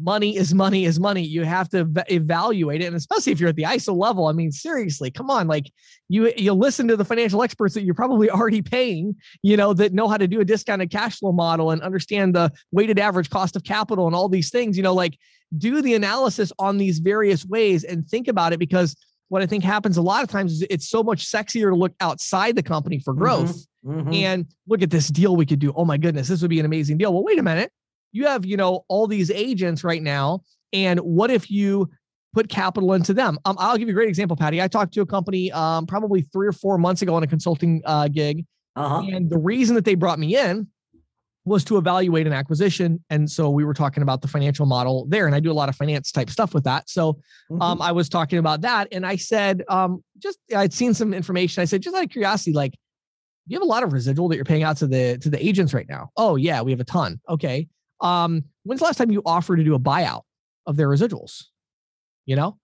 [0.00, 1.22] Money is money is money.
[1.22, 4.26] You have to evaluate it, and especially if you're at the ISO level.
[4.26, 5.46] I mean, seriously, come on!
[5.46, 5.70] Like
[6.08, 9.16] you, you listen to the financial experts that you're probably already paying.
[9.42, 12.52] You know that know how to do a discounted cash flow model and understand the
[12.72, 14.76] weighted average cost of capital and all these things.
[14.76, 15.18] You know, like
[15.56, 18.96] do the analysis on these various ways and think about it because
[19.28, 21.94] what I think happens a lot of times is it's so much sexier to look
[22.00, 23.66] outside the company for growth.
[23.84, 24.12] Mm-hmm, mm-hmm.
[24.12, 25.72] And look at this deal we could do.
[25.76, 27.12] Oh my goodness, this would be an amazing deal.
[27.12, 27.70] Well, wait a minute
[28.14, 30.40] you have, you know, all these agents right now.
[30.72, 31.90] And what if you
[32.32, 33.38] put capital into them?
[33.44, 34.62] Um, I'll give you a great example, Patty.
[34.62, 37.82] I talked to a company um, probably three or four months ago on a consulting
[37.84, 38.46] uh, gig.
[38.76, 39.02] Uh-huh.
[39.12, 40.68] And the reason that they brought me in
[41.44, 43.04] was to evaluate an acquisition.
[43.10, 45.26] And so we were talking about the financial model there.
[45.26, 46.88] And I do a lot of finance type stuff with that.
[46.88, 47.18] So
[47.50, 47.82] um, mm-hmm.
[47.82, 48.88] I was talking about that.
[48.92, 51.60] And I said, um, just I'd seen some information.
[51.60, 52.74] I said, just out of curiosity, like,
[53.46, 55.74] you have a lot of residual that you're paying out to the to the agents
[55.74, 56.08] right now.
[56.16, 57.20] Oh yeah, we have a ton.
[57.28, 57.68] Okay.
[58.00, 60.22] Um, when's the last time you offered to do a buyout
[60.66, 61.44] of their residuals?
[62.26, 62.58] You know,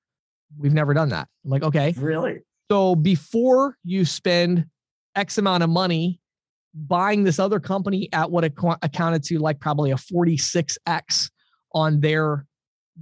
[0.59, 1.29] we've never done that.
[1.45, 1.95] I'm like, okay.
[1.97, 2.41] Really?
[2.71, 4.67] So before you spend
[5.17, 6.21] X amount of money
[6.75, 11.31] buying this other company at what it accounted to like probably a 46x
[11.75, 12.47] on their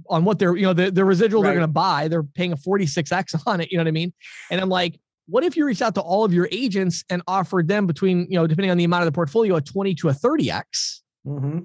[0.09, 1.49] on what they're you know the, the residual right.
[1.49, 4.13] they're going to buy they're paying a 46x on it you know what i mean
[4.49, 7.67] and i'm like what if you reached out to all of your agents and offered
[7.67, 10.13] them between you know depending on the amount of the portfolio a 20 to a
[10.13, 11.59] 30x mm-hmm.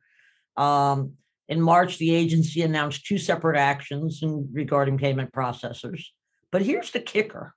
[0.57, 1.13] Um,
[1.49, 6.03] in March, the agency announced two separate actions in, regarding payment processors.
[6.51, 7.55] But here's the kicker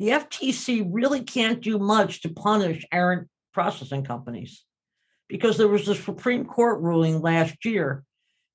[0.00, 4.64] the FTC really can't do much to punish errant processing companies
[5.28, 8.02] because there was a Supreme Court ruling last year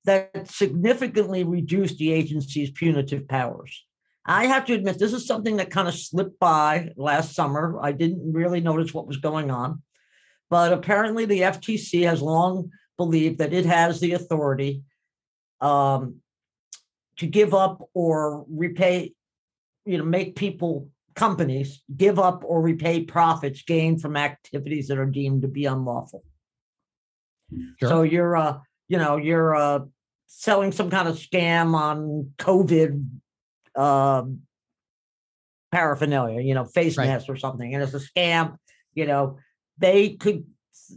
[0.04, 3.86] that significantly reduced the agency's punitive powers.
[4.26, 7.78] I have to admit, this is something that kind of slipped by last summer.
[7.80, 9.82] I didn't really notice what was going on.
[10.48, 14.82] But apparently, the FTC has long believed that it has the authority
[15.60, 16.16] um,
[17.18, 19.12] to give up or repay,
[19.84, 25.06] you know, make people, companies give up or repay profits gained from activities that are
[25.06, 26.24] deemed to be unlawful.
[27.78, 27.88] Sure.
[27.88, 28.58] So you're, uh,
[28.88, 29.80] you know, you're uh,
[30.26, 33.06] selling some kind of scam on COVID
[33.76, 34.40] um,
[35.72, 37.08] paraphernalia, you know, face right.
[37.08, 38.56] masks or something, and it's a scam.
[38.94, 39.38] You know,
[39.78, 40.44] they could.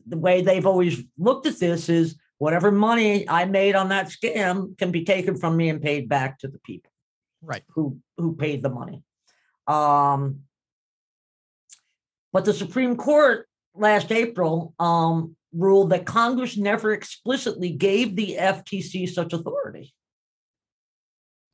[0.07, 4.77] The way they've always looked at this is whatever money I made on that scam
[4.77, 6.91] can be taken from me and paid back to the people,
[7.41, 7.63] right?
[7.69, 9.03] Who who paid the money.
[9.67, 10.41] Um,
[12.33, 19.09] but the Supreme Court last April um, ruled that Congress never explicitly gave the FTC
[19.09, 19.93] such authority.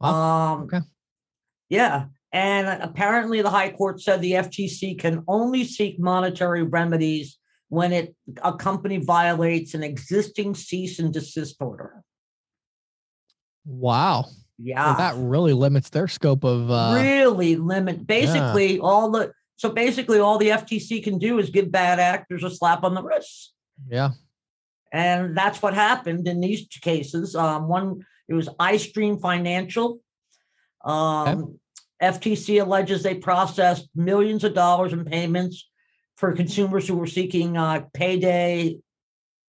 [0.01, 0.81] um, okay.
[1.73, 2.05] Yeah.
[2.31, 7.37] And apparently, the High Court said the FTC can only seek monetary remedies
[7.69, 12.03] when it a company violates an existing cease and desist order.
[13.65, 14.25] Wow.
[14.59, 14.95] Yeah.
[14.95, 18.81] That really limits their scope of uh really limit basically yeah.
[18.81, 22.83] all the so basically all the FTC can do is give bad actors a slap
[22.83, 23.53] on the wrist.
[23.89, 24.11] Yeah.
[24.91, 27.35] And that's what happened in these cases.
[27.35, 29.99] Um, one it was iStream Financial.
[30.85, 31.53] Um, okay.
[32.03, 35.69] FTC alleges they processed millions of dollars in payments
[36.17, 38.77] for consumers who were seeking uh, payday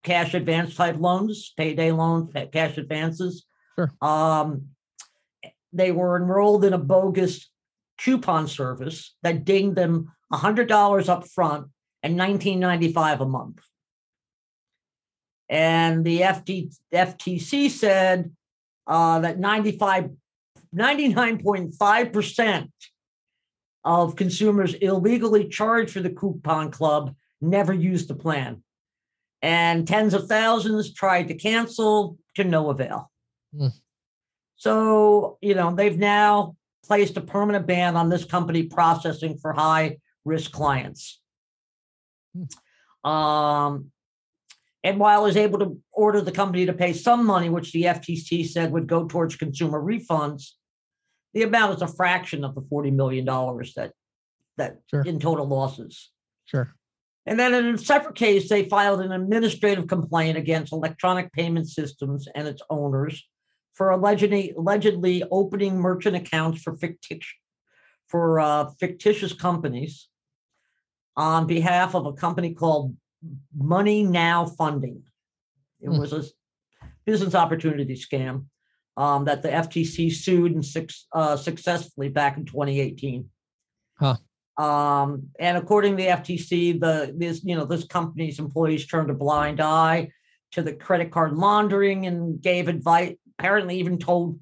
[0.02, 3.46] cash advance type loans, payday loans, cash advances.
[3.76, 3.90] Sure.
[4.02, 4.66] Um,
[5.72, 7.48] they were enrolled in a bogus
[7.98, 11.68] coupon service that dinged them $100 up front
[12.02, 13.60] and $19.95 a month.
[15.48, 18.30] And the FT, FTC said
[18.86, 20.10] uh, that 95
[20.74, 22.70] 99.5%
[23.84, 28.62] of consumers illegally charged for the coupon club never used the plan.
[29.42, 33.10] And tens of thousands tried to cancel to no avail.
[33.54, 33.72] Mm.
[34.56, 39.98] So, you know, they've now placed a permanent ban on this company processing for high
[40.24, 41.20] risk clients.
[42.36, 43.08] Mm.
[43.08, 43.90] Um,
[44.82, 48.46] and while is able to order the company to pay some money, which the FTC
[48.46, 50.52] said would go towards consumer refunds,
[51.34, 53.92] the amount is a fraction of the $40 million that
[54.56, 55.02] that sure.
[55.02, 56.10] in total losses.
[56.46, 56.72] Sure.
[57.26, 62.28] And then in a separate case, they filed an administrative complaint against electronic payment systems
[62.34, 63.26] and its owners
[63.72, 67.28] for allegedly, allegedly opening merchant accounts for fictitious
[68.06, 70.08] for uh, fictitious companies
[71.16, 72.94] on behalf of a company called
[73.56, 75.02] Money Now Funding.
[75.80, 75.98] It hmm.
[75.98, 76.24] was a
[77.06, 78.44] business opportunity scam
[78.96, 83.28] um, that the FTC sued and uh, successfully back in 2018.
[83.98, 84.16] Huh.
[84.56, 89.14] Um, and according to the FTC, the this you know this company's employees turned a
[89.14, 90.10] blind eye
[90.52, 93.14] to the credit card laundering and gave advice.
[93.38, 94.38] Apparently, even told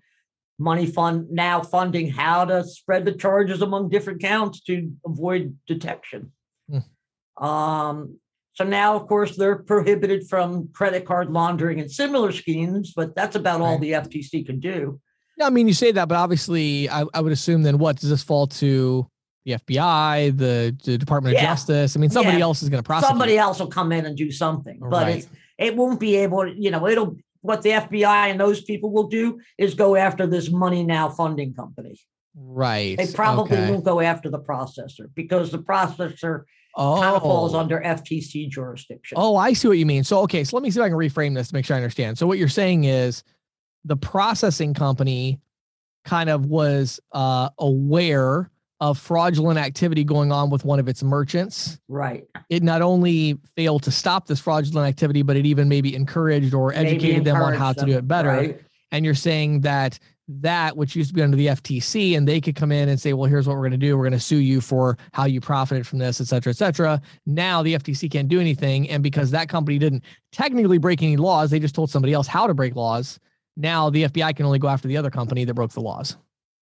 [0.59, 6.32] money fund now funding how to spread the charges among different accounts to avoid detection.
[6.68, 7.44] Hmm.
[7.44, 8.18] Um,
[8.55, 13.34] so now, of course, they're prohibited from credit card laundering and similar schemes, but that's
[13.34, 15.00] about all the FTC can do.
[15.38, 18.11] Yeah, I mean, you say that, but obviously, I, I would assume then what does
[18.11, 19.07] this fall to
[19.46, 21.48] the FBI, the, the Department of yeah.
[21.48, 21.96] Justice?
[21.96, 22.44] I mean, somebody yeah.
[22.44, 23.09] else is going to prosecute.
[23.09, 25.16] Somebody else will come in and do something, but right.
[25.16, 25.28] it,
[25.59, 29.09] it won't be able to, you know, it'll, what the FBI and those people will
[29.09, 31.98] do is go after this money now funding company.
[32.34, 32.98] Right.
[32.98, 33.70] They probably okay.
[33.70, 36.44] won't go after the processor because the processor
[36.75, 37.01] oh.
[37.01, 39.16] kind of falls under FTC jurisdiction.
[39.18, 40.05] Oh, I see what you mean.
[40.05, 41.79] So, okay, so let me see if I can reframe this to make sure I
[41.79, 42.18] understand.
[42.18, 43.25] So, what you're saying is
[43.85, 45.41] the processing company
[46.05, 48.51] kind of was uh, aware
[48.81, 51.79] of fraudulent activity going on with one of its merchants.
[51.87, 52.27] Right.
[52.51, 56.70] It not only failed to stop this fraudulent activity, but it even maybe encouraged or
[56.70, 58.29] Maybe educated them on how to do it better.
[58.29, 58.61] right?
[58.91, 62.55] And you're saying that that which used to be under the FTC and they could
[62.55, 63.97] come in and say, well, here's what we're going to do.
[63.97, 67.01] We're going to sue you for how you profited from this, et cetera, et cetera.
[67.27, 68.89] Now the FTC can't do anything.
[68.89, 72.47] And because that company didn't technically break any laws, they just told somebody else how
[72.47, 73.18] to break laws.
[73.57, 76.16] Now the FBI can only go after the other company that broke the laws.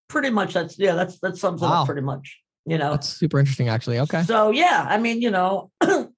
[0.08, 2.40] Pretty much that's yeah, that's that sums it up pretty much.
[2.66, 2.90] You know.
[2.90, 4.00] That's super interesting, actually.
[4.00, 4.22] Okay.
[4.24, 5.70] So yeah, I mean, you know,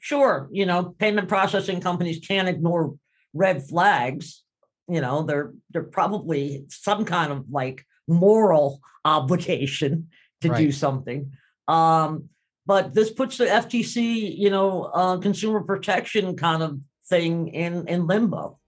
[0.00, 2.94] sure, you know, payment processing companies can't ignore
[3.32, 4.42] red flags.
[4.88, 10.08] You know, they're they're probably some kind of like moral obligation
[10.40, 11.32] to do something.
[11.68, 12.28] Um,
[12.66, 16.78] but this puts the FTC, you know, uh, consumer protection kind of
[17.08, 18.58] thing in in limbo.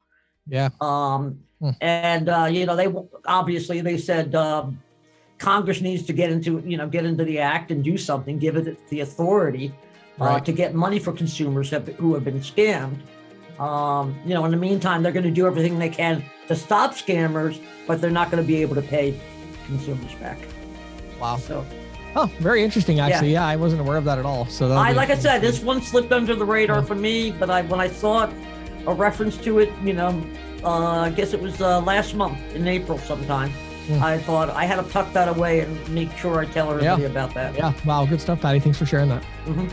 [0.46, 0.70] Yeah.
[0.80, 1.70] Um, Hmm.
[1.80, 2.92] and uh, you know, they
[3.26, 4.82] obviously they said um,
[5.38, 8.56] Congress needs to get into you know get into the act and do something, give
[8.56, 9.72] it the authority
[10.20, 10.44] uh, Right.
[10.44, 12.98] to get money for consumers have, who have been scammed.
[13.58, 16.92] Um, you know, in the meantime, they're going to do everything they can to stop
[16.94, 19.18] scammers, but they're not going to be able to pay
[19.66, 20.38] consumers back.
[21.20, 21.36] Wow.
[21.36, 21.64] So,
[22.16, 23.32] Oh, very interesting, actually.
[23.32, 24.46] Yeah, I wasn't aware of that at all.
[24.46, 26.84] So I like I said, this one slipped under the radar Yeah.
[26.84, 28.30] for me, but I when I saw it,
[28.86, 30.24] a reference to it, you know,
[30.62, 33.50] uh, I guess it was uh, last month in April sometime.
[33.88, 34.00] Hmm.
[34.02, 37.08] I thought I had to tuck that away and make sure I tell everybody Yeah.
[37.08, 37.54] about that.
[37.56, 37.72] Yeah.
[37.84, 38.06] Wow.
[38.06, 38.60] Good stuff, Patty.
[38.60, 39.24] Thanks for sharing that.
[39.46, 39.72] Mhm.